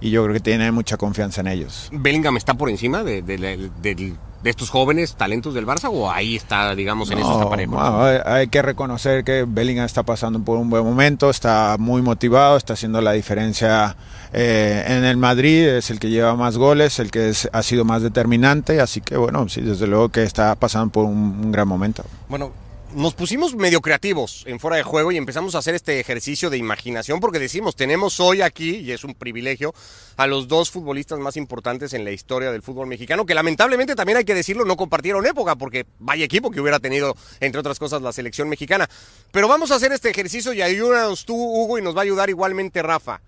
y 0.00 0.10
yo 0.10 0.22
creo 0.24 0.34
que 0.34 0.40
tiene 0.40 0.70
mucha 0.72 0.96
confianza 0.96 1.40
en 1.40 1.48
ellos. 1.48 1.88
¿Bellingham 1.92 2.36
está 2.36 2.54
por 2.54 2.68
encima 2.70 3.02
de, 3.02 3.22
del 3.22 4.16
de 4.46 4.50
estos 4.50 4.70
jóvenes 4.70 5.16
talentos 5.16 5.54
del 5.54 5.66
Barça 5.66 5.90
o 5.92 6.08
ahí 6.08 6.36
está, 6.36 6.72
digamos, 6.76 7.10
en 7.10 7.18
eso 7.18 7.42
está 7.42 8.32
hay, 8.32 8.46
que 8.46 8.62
reconocer 8.62 9.24
que 9.24 9.44
Bellingham 9.44 9.84
está 9.84 10.04
pasando 10.04 10.38
por 10.38 10.56
un 10.56 10.70
buen 10.70 10.84
momento, 10.84 11.30
está 11.30 11.74
muy 11.80 12.00
motivado, 12.00 12.56
está 12.56 12.74
haciendo 12.74 13.00
la 13.00 13.10
diferencia 13.10 13.96
eh, 14.32 14.84
en 14.86 15.02
el 15.02 15.16
Madrid, 15.16 15.66
es 15.66 15.90
el 15.90 15.98
que 15.98 16.10
lleva 16.10 16.36
más 16.36 16.58
goles, 16.58 17.00
el 17.00 17.10
que 17.10 17.32
ha 17.52 17.62
sido 17.64 17.84
más 17.84 18.02
determinante, 18.02 18.80
así 18.80 19.00
que 19.00 19.16
bueno, 19.16 19.48
sí, 19.48 19.62
desde 19.62 19.88
luego 19.88 20.10
que 20.10 20.22
está 20.22 20.54
pasando 20.54 20.92
por 20.92 21.06
un, 21.06 21.40
un 21.42 21.50
gran 21.50 21.66
momento. 21.66 22.04
Bueno, 22.28 22.52
nos 22.96 23.12
pusimos 23.12 23.54
medio 23.54 23.82
creativos 23.82 24.42
en 24.46 24.58
fuera 24.58 24.78
de 24.78 24.82
juego 24.82 25.12
y 25.12 25.18
empezamos 25.18 25.54
a 25.54 25.58
hacer 25.58 25.74
este 25.74 26.00
ejercicio 26.00 26.48
de 26.48 26.56
imaginación 26.56 27.20
porque 27.20 27.38
decimos, 27.38 27.76
tenemos 27.76 28.20
hoy 28.20 28.40
aquí, 28.40 28.76
y 28.76 28.92
es 28.92 29.04
un 29.04 29.12
privilegio, 29.12 29.74
a 30.16 30.26
los 30.26 30.48
dos 30.48 30.70
futbolistas 30.70 31.18
más 31.18 31.36
importantes 31.36 31.92
en 31.92 32.06
la 32.06 32.12
historia 32.12 32.50
del 32.50 32.62
fútbol 32.62 32.86
mexicano, 32.86 33.26
que 33.26 33.34
lamentablemente 33.34 33.94
también 33.94 34.16
hay 34.16 34.24
que 34.24 34.34
decirlo, 34.34 34.64
no 34.64 34.78
compartieron 34.78 35.26
época, 35.26 35.56
porque 35.56 35.84
vaya 35.98 36.24
equipo 36.24 36.50
que 36.50 36.58
hubiera 36.58 36.78
tenido, 36.78 37.14
entre 37.40 37.60
otras 37.60 37.78
cosas, 37.78 38.00
la 38.00 38.14
selección 38.14 38.48
mexicana. 38.48 38.88
Pero 39.30 39.46
vamos 39.46 39.72
a 39.72 39.74
hacer 39.74 39.92
este 39.92 40.08
ejercicio 40.08 40.54
y 40.54 40.62
ayúdanos 40.62 41.26
tú, 41.26 41.36
Hugo, 41.36 41.78
y 41.78 41.82
nos 41.82 41.94
va 41.94 42.00
a 42.00 42.04
ayudar 42.04 42.30
igualmente 42.30 42.82
Rafa. 42.82 43.20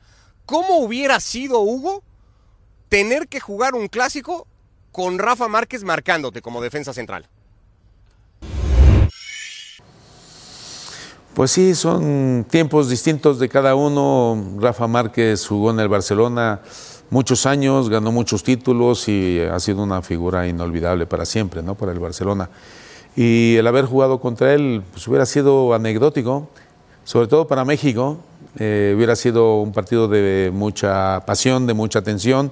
¿Cómo 0.47 0.79
hubiera 0.79 1.21
sido, 1.21 1.61
Hugo, 1.61 2.03
tener 2.89 3.29
que 3.29 3.39
jugar 3.39 3.75
un 3.75 3.89
clásico 3.89 4.47
con 4.93 5.19
Rafa 5.19 5.47
Márquez 5.47 5.85
marcándote 5.85 6.41
como 6.41 6.63
defensa 6.63 6.95
central? 6.95 7.29
Pues 11.39 11.53
sí, 11.53 11.77
son 11.77 12.45
tiempos 12.51 12.89
distintos 12.89 13.39
de 13.39 13.49
cada 13.49 13.77
uno. 13.77 14.57
Rafa 14.59 14.89
Márquez 14.89 15.47
jugó 15.47 15.71
en 15.71 15.79
el 15.79 15.87
Barcelona 15.87 16.63
muchos 17.11 17.47
años, 17.47 17.89
ganó 17.89 18.11
muchos 18.11 18.43
títulos 18.43 19.09
y 19.09 19.39
ha 19.39 19.61
sido 19.61 19.85
una 19.85 20.03
figura 20.03 20.49
inolvidable 20.49 21.07
para 21.07 21.25
siempre, 21.25 21.63
¿no? 21.63 21.77
Para 21.77 21.93
el 21.93 22.01
Barcelona. 22.01 22.51
Y 23.15 23.55
el 23.55 23.65
haber 23.69 23.85
jugado 23.85 24.19
contra 24.19 24.53
él 24.53 24.83
pues 24.91 25.07
hubiera 25.07 25.27
sido 25.27 25.75
anecdótico, 25.75 26.49
sobre 27.05 27.29
todo 27.29 27.47
para 27.47 27.65
México. 27.65 28.19
Eh, 28.59 28.95
hubiera 28.97 29.15
sido 29.15 29.61
un 29.61 29.71
partido 29.71 30.09
de 30.09 30.51
mucha 30.53 31.23
pasión, 31.25 31.69
de 31.69 31.75
mucha 31.75 32.03
tensión, 32.03 32.51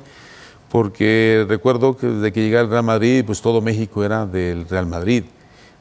porque 0.71 1.45
recuerdo 1.49 1.97
que 1.97 2.07
desde 2.07 2.33
que 2.33 2.41
llegué 2.41 2.59
al 2.59 2.71
Real 2.71 2.85
Madrid, 2.85 3.25
pues 3.27 3.43
todo 3.43 3.61
México 3.61 4.05
era 4.05 4.27
del 4.27 4.69
Real 4.69 4.87
Madrid 4.87 5.25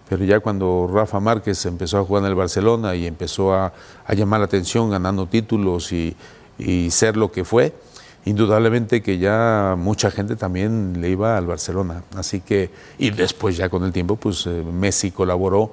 pero 0.07 0.23
ya 0.23 0.39
cuando 0.39 0.89
Rafa 0.91 1.19
Márquez 1.19 1.65
empezó 1.65 1.97
a 1.97 2.03
jugar 2.03 2.23
en 2.23 2.29
el 2.29 2.35
Barcelona 2.35 2.95
y 2.95 3.07
empezó 3.07 3.53
a, 3.53 3.73
llamar 4.15 4.39
la 4.39 4.45
atención 4.45 4.89
ganando 4.89 5.27
títulos 5.27 5.91
y, 5.91 6.15
ser 6.89 7.17
lo 7.17 7.31
que 7.31 7.43
fue, 7.43 7.73
indudablemente 8.25 9.01
que 9.01 9.17
ya 9.17 9.75
mucha 9.77 10.09
gente 10.11 10.35
también 10.35 11.01
le 11.01 11.09
iba 11.09 11.37
al 11.37 11.47
Barcelona. 11.47 12.03
Así 12.15 12.39
que, 12.39 12.69
y 12.97 13.09
después 13.09 13.57
ya 13.57 13.67
con 13.69 13.83
el 13.83 13.91
tiempo, 13.91 14.15
pues 14.15 14.45
eh, 14.47 14.63
Messi 14.63 15.11
colaboró 15.11 15.71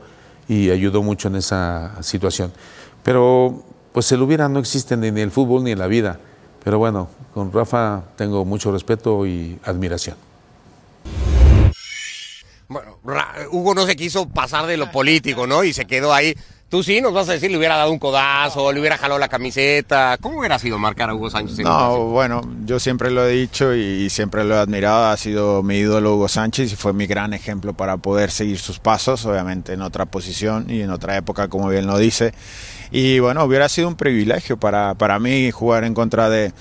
y 0.48 0.70
ayudó 0.70 1.02
mucho 1.02 1.28
en 1.28 1.36
esa 1.36 2.02
situación. 2.02 2.52
Pero 3.02 3.62
pues 3.92 4.10
el 4.12 4.22
hubiera 4.22 4.48
no 4.48 4.58
existe 4.58 4.96
ni 4.96 5.08
en 5.08 5.18
el 5.18 5.30
fútbol 5.30 5.64
ni 5.64 5.72
en 5.72 5.78
la 5.78 5.86
vida. 5.86 6.18
Pero 6.64 6.78
bueno, 6.78 7.08
con 7.34 7.52
Rafa 7.52 8.02
tengo 8.16 8.44
mucho 8.44 8.72
respeto 8.72 9.26
y 9.26 9.58
admiración. 9.64 10.31
Hugo 13.52 13.74
no 13.74 13.86
se 13.86 13.94
quiso 13.94 14.28
pasar 14.28 14.66
de 14.66 14.76
lo 14.76 14.90
político, 14.90 15.46
¿no? 15.46 15.62
Y 15.62 15.72
se 15.72 15.84
quedó 15.84 16.12
ahí. 16.12 16.34
Tú 16.68 16.82
sí 16.82 17.02
nos 17.02 17.12
vas 17.12 17.28
a 17.28 17.32
decir, 17.32 17.50
le 17.50 17.58
hubiera 17.58 17.76
dado 17.76 17.90
un 17.92 17.98
codazo, 17.98 18.72
le 18.72 18.80
hubiera 18.80 18.96
jalado 18.96 19.20
la 19.20 19.28
camiseta. 19.28 20.16
¿Cómo 20.22 20.38
hubiera 20.38 20.58
sido 20.58 20.78
marcar 20.78 21.10
a 21.10 21.14
Hugo 21.14 21.28
Sánchez? 21.28 21.58
no, 21.58 22.06
bueno, 22.06 22.40
yo 22.64 22.80
siempre 22.80 23.10
lo 23.10 23.26
he 23.26 23.32
dicho 23.32 23.74
y 23.74 24.08
siempre 24.08 24.42
lo 24.42 24.54
he 24.54 24.58
admirado. 24.58 25.04
Ha 25.04 25.16
sido 25.18 25.62
mi 25.62 25.76
ídolo 25.76 26.14
Hugo 26.14 26.28
Sánchez 26.28 26.72
y 26.72 26.76
fue 26.76 26.94
mi 26.94 27.06
gran 27.06 27.34
ejemplo 27.34 27.74
para 27.74 27.98
poder 27.98 28.30
seguir 28.30 28.58
sus 28.58 28.78
pasos, 28.78 29.26
obviamente 29.26 29.74
en 29.74 29.82
otra 29.82 30.06
posición 30.06 30.64
y 30.70 30.80
en 30.80 30.90
otra 30.90 31.14
época, 31.18 31.48
como 31.48 31.68
bien 31.68 31.86
lo 31.86 31.98
dice. 31.98 32.32
Y 32.94 33.20
bueno, 33.20 33.42
hubiera 33.44 33.70
sido 33.70 33.88
un 33.88 33.94
privilegio 33.94 34.58
para, 34.58 34.92
para 34.92 35.18
mí 35.18 35.50
jugar 35.50 35.84
en 35.84 35.94
contra 35.94 36.28
de, 36.28 36.52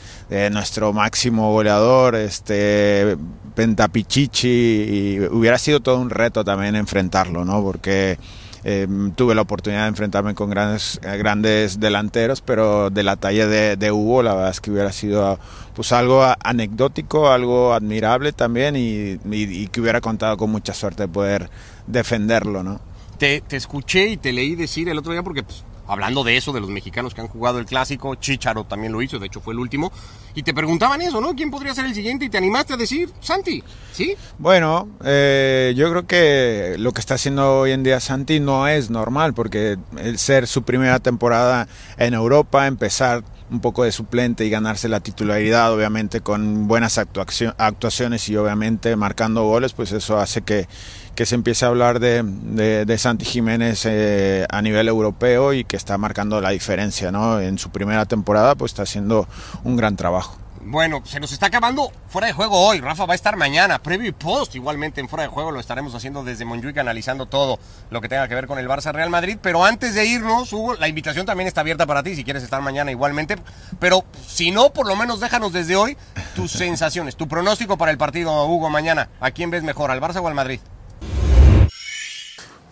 nuestro 0.49 0.93
máximo 0.93 1.51
goleador, 1.51 2.15
este 2.15 3.17
Pentapichichi, 3.53 4.47
y 4.47 5.19
hubiera 5.29 5.57
sido 5.57 5.81
todo 5.81 5.99
un 5.99 6.09
reto 6.09 6.45
también 6.45 6.77
enfrentarlo, 6.77 7.43
¿no? 7.43 7.61
Porque 7.61 8.17
em, 8.63 9.11
tuve 9.11 9.35
la 9.35 9.41
oportunidad 9.41 9.81
de 9.81 9.89
enfrentarme 9.89 10.33
con 10.33 10.49
grandes, 10.49 11.01
grandes 11.01 11.81
delanteros, 11.81 12.39
pero 12.39 12.89
de 12.89 13.03
la 13.03 13.17
talla 13.17 13.45
de, 13.47 13.75
de, 13.75 13.91
Hugo, 13.91 14.23
la 14.23 14.33
verdad 14.33 14.51
es 14.51 14.61
que 14.61 14.71
hubiera 14.71 14.93
sido 14.93 15.37
pues 15.75 15.91
algo 15.91 16.23
anecdótico, 16.41 17.29
algo 17.29 17.73
admirable 17.73 18.31
también 18.31 18.77
y, 18.77 19.19
y, 19.29 19.67
que 19.67 19.81
hubiera 19.81 19.99
contado 19.99 20.37
con 20.37 20.49
mucha 20.49 20.73
suerte 20.73 21.03
de 21.03 21.09
poder 21.09 21.49
defenderlo, 21.87 22.63
¿no? 22.63 22.79
Te, 23.17 23.41
te 23.41 23.57
escuché 23.57 24.07
y 24.07 24.15
te 24.15 24.31
leí 24.31 24.55
decir 24.55 24.87
el 24.87 24.97
otro 24.97 25.11
día 25.11 25.23
porque 25.23 25.43
pues, 25.43 25.65
hablando 25.87 26.23
de 26.23 26.37
eso, 26.37 26.53
de 26.53 26.59
los 26.59 26.69
mexicanos 26.69 27.13
que 27.13 27.21
han 27.21 27.27
jugado 27.27 27.59
el 27.59 27.65
clásico, 27.65 28.15
Chicharo 28.15 28.63
también 28.63 28.93
lo 28.93 29.01
hizo, 29.01 29.19
de 29.19 29.27
hecho 29.27 29.41
fue 29.41 29.53
el 29.53 29.59
último, 29.59 29.91
y 30.33 30.43
te 30.43 30.53
preguntaban 30.53 31.01
eso, 31.01 31.19
¿no? 31.21 31.35
¿Quién 31.35 31.51
podría 31.51 31.73
ser 31.75 31.85
el 31.85 31.93
siguiente? 31.93 32.25
Y 32.25 32.29
te 32.29 32.37
animaste 32.37 32.73
a 32.73 32.77
decir, 32.77 33.09
Santi, 33.19 33.63
¿sí? 33.91 34.15
Bueno, 34.37 34.87
eh, 35.03 35.73
yo 35.75 35.89
creo 35.89 36.07
que 36.07 36.75
lo 36.77 36.91
que 36.91 37.01
está 37.01 37.15
haciendo 37.15 37.59
hoy 37.59 37.71
en 37.71 37.83
día 37.83 37.99
Santi 37.99 38.39
no 38.39 38.67
es 38.67 38.89
normal, 38.89 39.33
porque 39.33 39.77
el 39.97 40.17
ser 40.17 40.47
su 40.47 40.63
primera 40.63 40.99
temporada 40.99 41.67
en 41.97 42.13
Europa, 42.13 42.67
empezar 42.67 43.23
un 43.51 43.59
poco 43.59 43.83
de 43.83 43.91
suplente 43.91 44.45
y 44.45 44.49
ganarse 44.49 44.87
la 44.87 45.01
titularidad, 45.01 45.73
obviamente 45.73 46.21
con 46.21 46.69
buenas 46.69 46.97
actuaciones 46.97 48.29
y 48.29 48.37
obviamente 48.37 48.95
marcando 48.95 49.43
goles, 49.43 49.73
pues 49.73 49.91
eso 49.91 50.17
hace 50.17 50.41
que, 50.41 50.67
que 51.15 51.25
se 51.25 51.35
empiece 51.35 51.65
a 51.65 51.69
hablar 51.69 51.99
de, 51.99 52.23
de, 52.23 52.97
Santi 52.97 53.25
Jiménez 53.25 53.85
eh, 53.85 54.45
a 54.49 54.61
nivel 54.61 54.87
europeo 54.87 55.53
y 55.53 55.63
que 55.63 55.77
está 55.77 55.97
marcando 55.97 56.41
la 56.41 56.51
diferencia, 56.51 57.11
¿no? 57.11 57.39
En 57.39 57.57
su 57.57 57.69
primera 57.69 58.05
temporada, 58.05 58.55
pues 58.55 58.71
está 58.71 58.83
haciendo 58.83 59.27
un 59.63 59.75
gran 59.75 59.95
trabajo. 59.95 60.37
Bueno, 60.63 61.01
se 61.05 61.19
nos 61.19 61.31
está 61.31 61.47
acabando 61.47 61.91
fuera 62.07 62.27
de 62.27 62.33
juego 62.33 62.59
hoy. 62.59 62.79
Rafa 62.81 63.05
va 63.07 63.13
a 63.13 63.15
estar 63.15 63.35
mañana, 63.35 63.79
previo 63.79 64.09
y 64.09 64.11
post. 64.11 64.55
Igualmente 64.55 65.01
en 65.01 65.09
fuera 65.09 65.23
de 65.23 65.29
juego 65.29 65.51
lo 65.51 65.59
estaremos 65.59 65.95
haciendo 65.95 66.23
desde 66.23 66.45
Monjuic, 66.45 66.77
analizando 66.77 67.25
todo 67.25 67.59
lo 67.89 67.99
que 67.99 68.07
tenga 68.07 68.27
que 68.27 68.35
ver 68.35 68.45
con 68.45 68.59
el 68.59 68.69
Barça 68.69 68.93
Real 68.93 69.09
Madrid. 69.09 69.37
Pero 69.41 69.65
antes 69.65 69.95
de 69.95 70.05
irnos, 70.05 70.53
Hugo, 70.53 70.75
la 70.75 70.87
invitación 70.87 71.25
también 71.25 71.47
está 71.47 71.61
abierta 71.61 71.87
para 71.87 72.03
ti 72.03 72.15
si 72.15 72.23
quieres 72.23 72.43
estar 72.43 72.61
mañana 72.61 72.91
igualmente. 72.91 73.37
Pero 73.79 74.05
si 74.27 74.51
no, 74.51 74.71
por 74.71 74.87
lo 74.87 74.95
menos 74.95 75.19
déjanos 75.19 75.51
desde 75.51 75.75
hoy 75.75 75.97
tus 76.35 76.51
sensaciones, 76.51 77.15
tu 77.15 77.27
pronóstico 77.27 77.77
para 77.77 77.91
el 77.91 77.97
partido, 77.97 78.45
Hugo, 78.45 78.69
mañana. 78.69 79.09
¿A 79.19 79.31
quién 79.31 79.49
ves 79.49 79.63
mejor, 79.63 79.89
al 79.89 79.99
Barça 79.99 80.21
o 80.21 80.27
al 80.27 80.35
Madrid? 80.35 80.59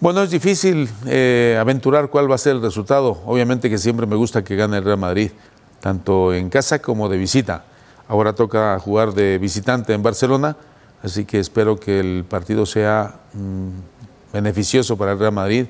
Bueno, 0.02 0.24
es 0.24 0.32
difícil 0.32 0.90
eh, 1.08 1.58
aventurar 1.60 2.10
cuál 2.10 2.32
va 2.32 2.36
a 2.36 2.38
ser 2.38 2.56
el 2.56 2.62
resultado. 2.62 3.22
Obviamente 3.26 3.70
que 3.70 3.78
siempre 3.78 4.06
me 4.06 4.16
gusta 4.16 4.46
que 4.46 4.56
gane 4.56 4.78
el 4.78 4.86
Real 4.86 4.98
Madrid, 4.98 5.32
tanto 5.82 6.34
en 6.34 6.50
casa 6.50 6.80
como 6.80 7.10
de 7.10 7.18
visita. 7.18 7.66
Ahora 8.08 8.34
toca 8.34 8.80
jugar 8.80 9.14
de 9.14 9.38
visitante 9.38 9.94
en 9.94 10.02
Barcelona, 10.02 10.56
así 11.04 11.26
que 11.26 11.40
espero 11.40 11.78
que 11.78 12.00
el 12.00 12.24
partido 12.24 12.66
sea 12.66 13.20
mm, 13.34 14.32
beneficioso 14.32 14.98
para 14.98 15.12
el 15.12 15.20
Real 15.20 15.34
Madrid 15.34 15.66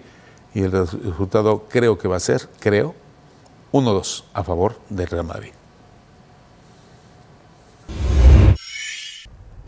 y 0.54 0.62
el 0.62 0.72
resultado 0.72 1.66
creo 1.68 1.98
que 1.98 2.08
va 2.08 2.18
a 2.18 2.20
ser, 2.20 2.48
creo, 2.60 2.94
1-2 3.72 4.26
a 4.34 4.44
favor 4.44 4.76
del 4.90 5.08
Real 5.08 5.26
Madrid. 5.26 5.59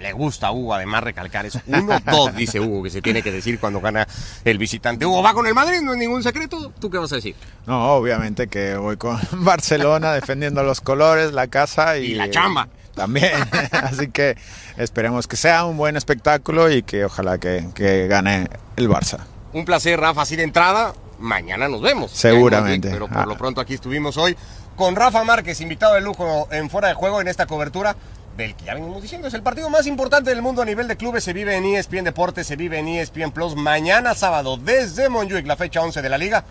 Le 0.01 0.13
gusta 0.13 0.47
a 0.47 0.51
Hugo 0.51 0.73
además 0.73 1.03
recalcar 1.03 1.45
eso. 1.45 1.59
1-2, 1.67 2.33
dice 2.35 2.59
Hugo, 2.59 2.83
que 2.83 2.89
se 2.89 3.01
tiene 3.01 3.21
que 3.21 3.31
decir 3.31 3.59
cuando 3.59 3.79
gana 3.81 4.07
el 4.43 4.57
visitante. 4.57 5.05
Hugo 5.05 5.21
va 5.21 5.33
con 5.33 5.45
el 5.47 5.53
Madrid, 5.53 5.79
no 5.81 5.93
es 5.93 5.99
ningún 5.99 6.23
secreto. 6.23 6.71
¿Tú 6.79 6.89
qué 6.89 6.97
vas 6.97 7.11
a 7.11 7.15
decir? 7.15 7.35
No, 7.67 7.93
obviamente 7.93 8.47
que 8.47 8.75
voy 8.75 8.97
con 8.97 9.19
Barcelona 9.31 10.13
defendiendo 10.13 10.63
los 10.63 10.81
colores, 10.81 11.33
la 11.33 11.47
casa 11.47 11.97
y, 11.97 12.11
y 12.11 12.15
la 12.15 12.29
chamba. 12.29 12.67
También. 12.95 13.31
Así 13.71 14.09
que 14.09 14.35
esperemos 14.77 15.27
que 15.27 15.37
sea 15.37 15.65
un 15.65 15.77
buen 15.77 15.95
espectáculo 15.95 16.69
y 16.71 16.83
que 16.83 17.05
ojalá 17.05 17.37
que, 17.37 17.67
que 17.73 18.07
gane 18.07 18.49
el 18.75 18.89
Barça. 18.89 19.19
Un 19.53 19.65
placer, 19.65 19.99
Rafa, 19.99 20.21
así 20.21 20.35
de 20.35 20.43
entrada 20.43 20.93
mañana 21.19 21.67
nos 21.67 21.81
vemos. 21.81 22.11
Seguramente. 22.11 22.89
Pero 22.89 23.07
por 23.07 23.17
Ah. 23.17 23.25
lo 23.25 23.37
pronto 23.37 23.61
aquí 23.61 23.75
estuvimos 23.75 24.17
hoy 24.17 24.35
con 24.75 24.95
Rafa 24.95 25.23
Márquez, 25.23 25.61
invitado 25.61 25.93
de 25.93 26.01
lujo 26.01 26.47
en 26.51 26.69
fuera 26.69 26.87
de 26.87 26.93
juego 26.95 27.21
en 27.21 27.27
esta 27.27 27.45
cobertura 27.45 27.95
del 28.37 28.55
que 28.55 28.65
ya 28.65 28.73
venimos 28.73 29.01
diciendo, 29.01 29.27
es 29.27 29.33
el 29.33 29.43
partido 29.43 29.69
más 29.69 29.87
importante 29.87 30.29
del 30.29 30.41
mundo 30.41 30.61
a 30.61 30.65
nivel 30.65 30.87
de 30.87 30.97
clubes, 30.97 31.23
se 31.23 31.33
vive 31.33 31.55
en 31.55 31.65
ESPN 31.65 32.03
Deportes, 32.03 32.47
se 32.47 32.55
vive 32.55 32.79
en 32.79 32.87
ESPN 32.87 33.31
Plus, 33.31 33.55
mañana 33.55 34.15
sábado 34.15 34.57
desde 34.57 35.09
Montjuic, 35.09 35.45
la 35.45 35.55
fecha 35.55 35.81
11 35.81 36.01
de 36.01 36.09
la 36.09 36.17
liga, 36.17 36.43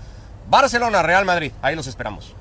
Barcelona, 0.49 1.03
Real 1.03 1.25
Madrid, 1.25 1.53
ahí 1.63 1.75
los 1.75 1.87
esperamos. 1.87 2.35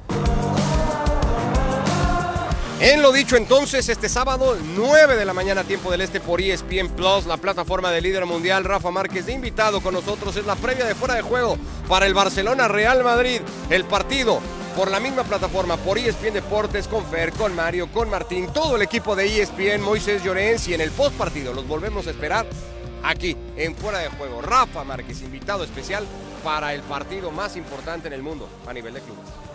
En 2.81 3.01
lo 3.01 3.11
dicho 3.11 3.35
entonces, 3.35 3.89
este 3.89 4.07
sábado, 4.07 4.57
9 4.77 5.17
de 5.17 5.25
la 5.25 5.33
mañana, 5.33 5.65
tiempo 5.65 5.91
del 5.91 5.99
este 5.99 6.21
por 6.21 6.39
ESPN 6.39 6.87
Plus, 6.95 7.25
la 7.25 7.35
plataforma 7.35 7.91
de 7.91 7.99
líder 7.99 8.25
mundial, 8.25 8.63
Rafa 8.63 8.89
Márquez 8.89 9.25
de 9.25 9.33
invitado 9.33 9.81
con 9.81 9.93
nosotros, 9.93 10.37
es 10.37 10.45
la 10.45 10.55
previa 10.55 10.85
de 10.85 10.95
fuera 10.95 11.13
de 11.13 11.21
juego 11.21 11.57
para 11.89 12.05
el 12.05 12.13
Barcelona 12.13 12.69
Real 12.69 13.03
Madrid, 13.03 13.41
el 13.69 13.83
partido 13.83 14.39
por 14.79 14.91
la 14.91 15.01
misma 15.01 15.25
plataforma, 15.25 15.75
por 15.75 15.97
ESPN 15.97 16.35
Deportes, 16.35 16.87
con 16.87 17.05
Fer, 17.05 17.33
con 17.33 17.53
Mario, 17.53 17.91
con 17.91 18.09
Martín, 18.09 18.47
todo 18.53 18.77
el 18.77 18.81
equipo 18.81 19.13
de 19.13 19.41
ESPN, 19.41 19.81
Moisés 19.81 20.23
Llorens 20.23 20.69
y 20.69 20.73
en 20.73 20.79
el 20.79 20.89
post 20.91 21.17
partido 21.17 21.51
los 21.53 21.67
volvemos 21.67 22.07
a 22.07 22.11
esperar 22.11 22.45
aquí 23.03 23.35
en 23.57 23.75
fuera 23.75 23.97
de 23.97 24.07
juego. 24.07 24.41
Rafa 24.41 24.85
Márquez, 24.85 25.21
invitado 25.21 25.65
especial 25.65 26.05
para 26.45 26.73
el 26.73 26.81
partido 26.83 27.29
más 27.29 27.57
importante 27.57 28.07
en 28.07 28.13
el 28.13 28.23
mundo 28.23 28.47
a 28.65 28.71
nivel 28.71 28.93
de 28.93 29.01
clubes. 29.01 29.48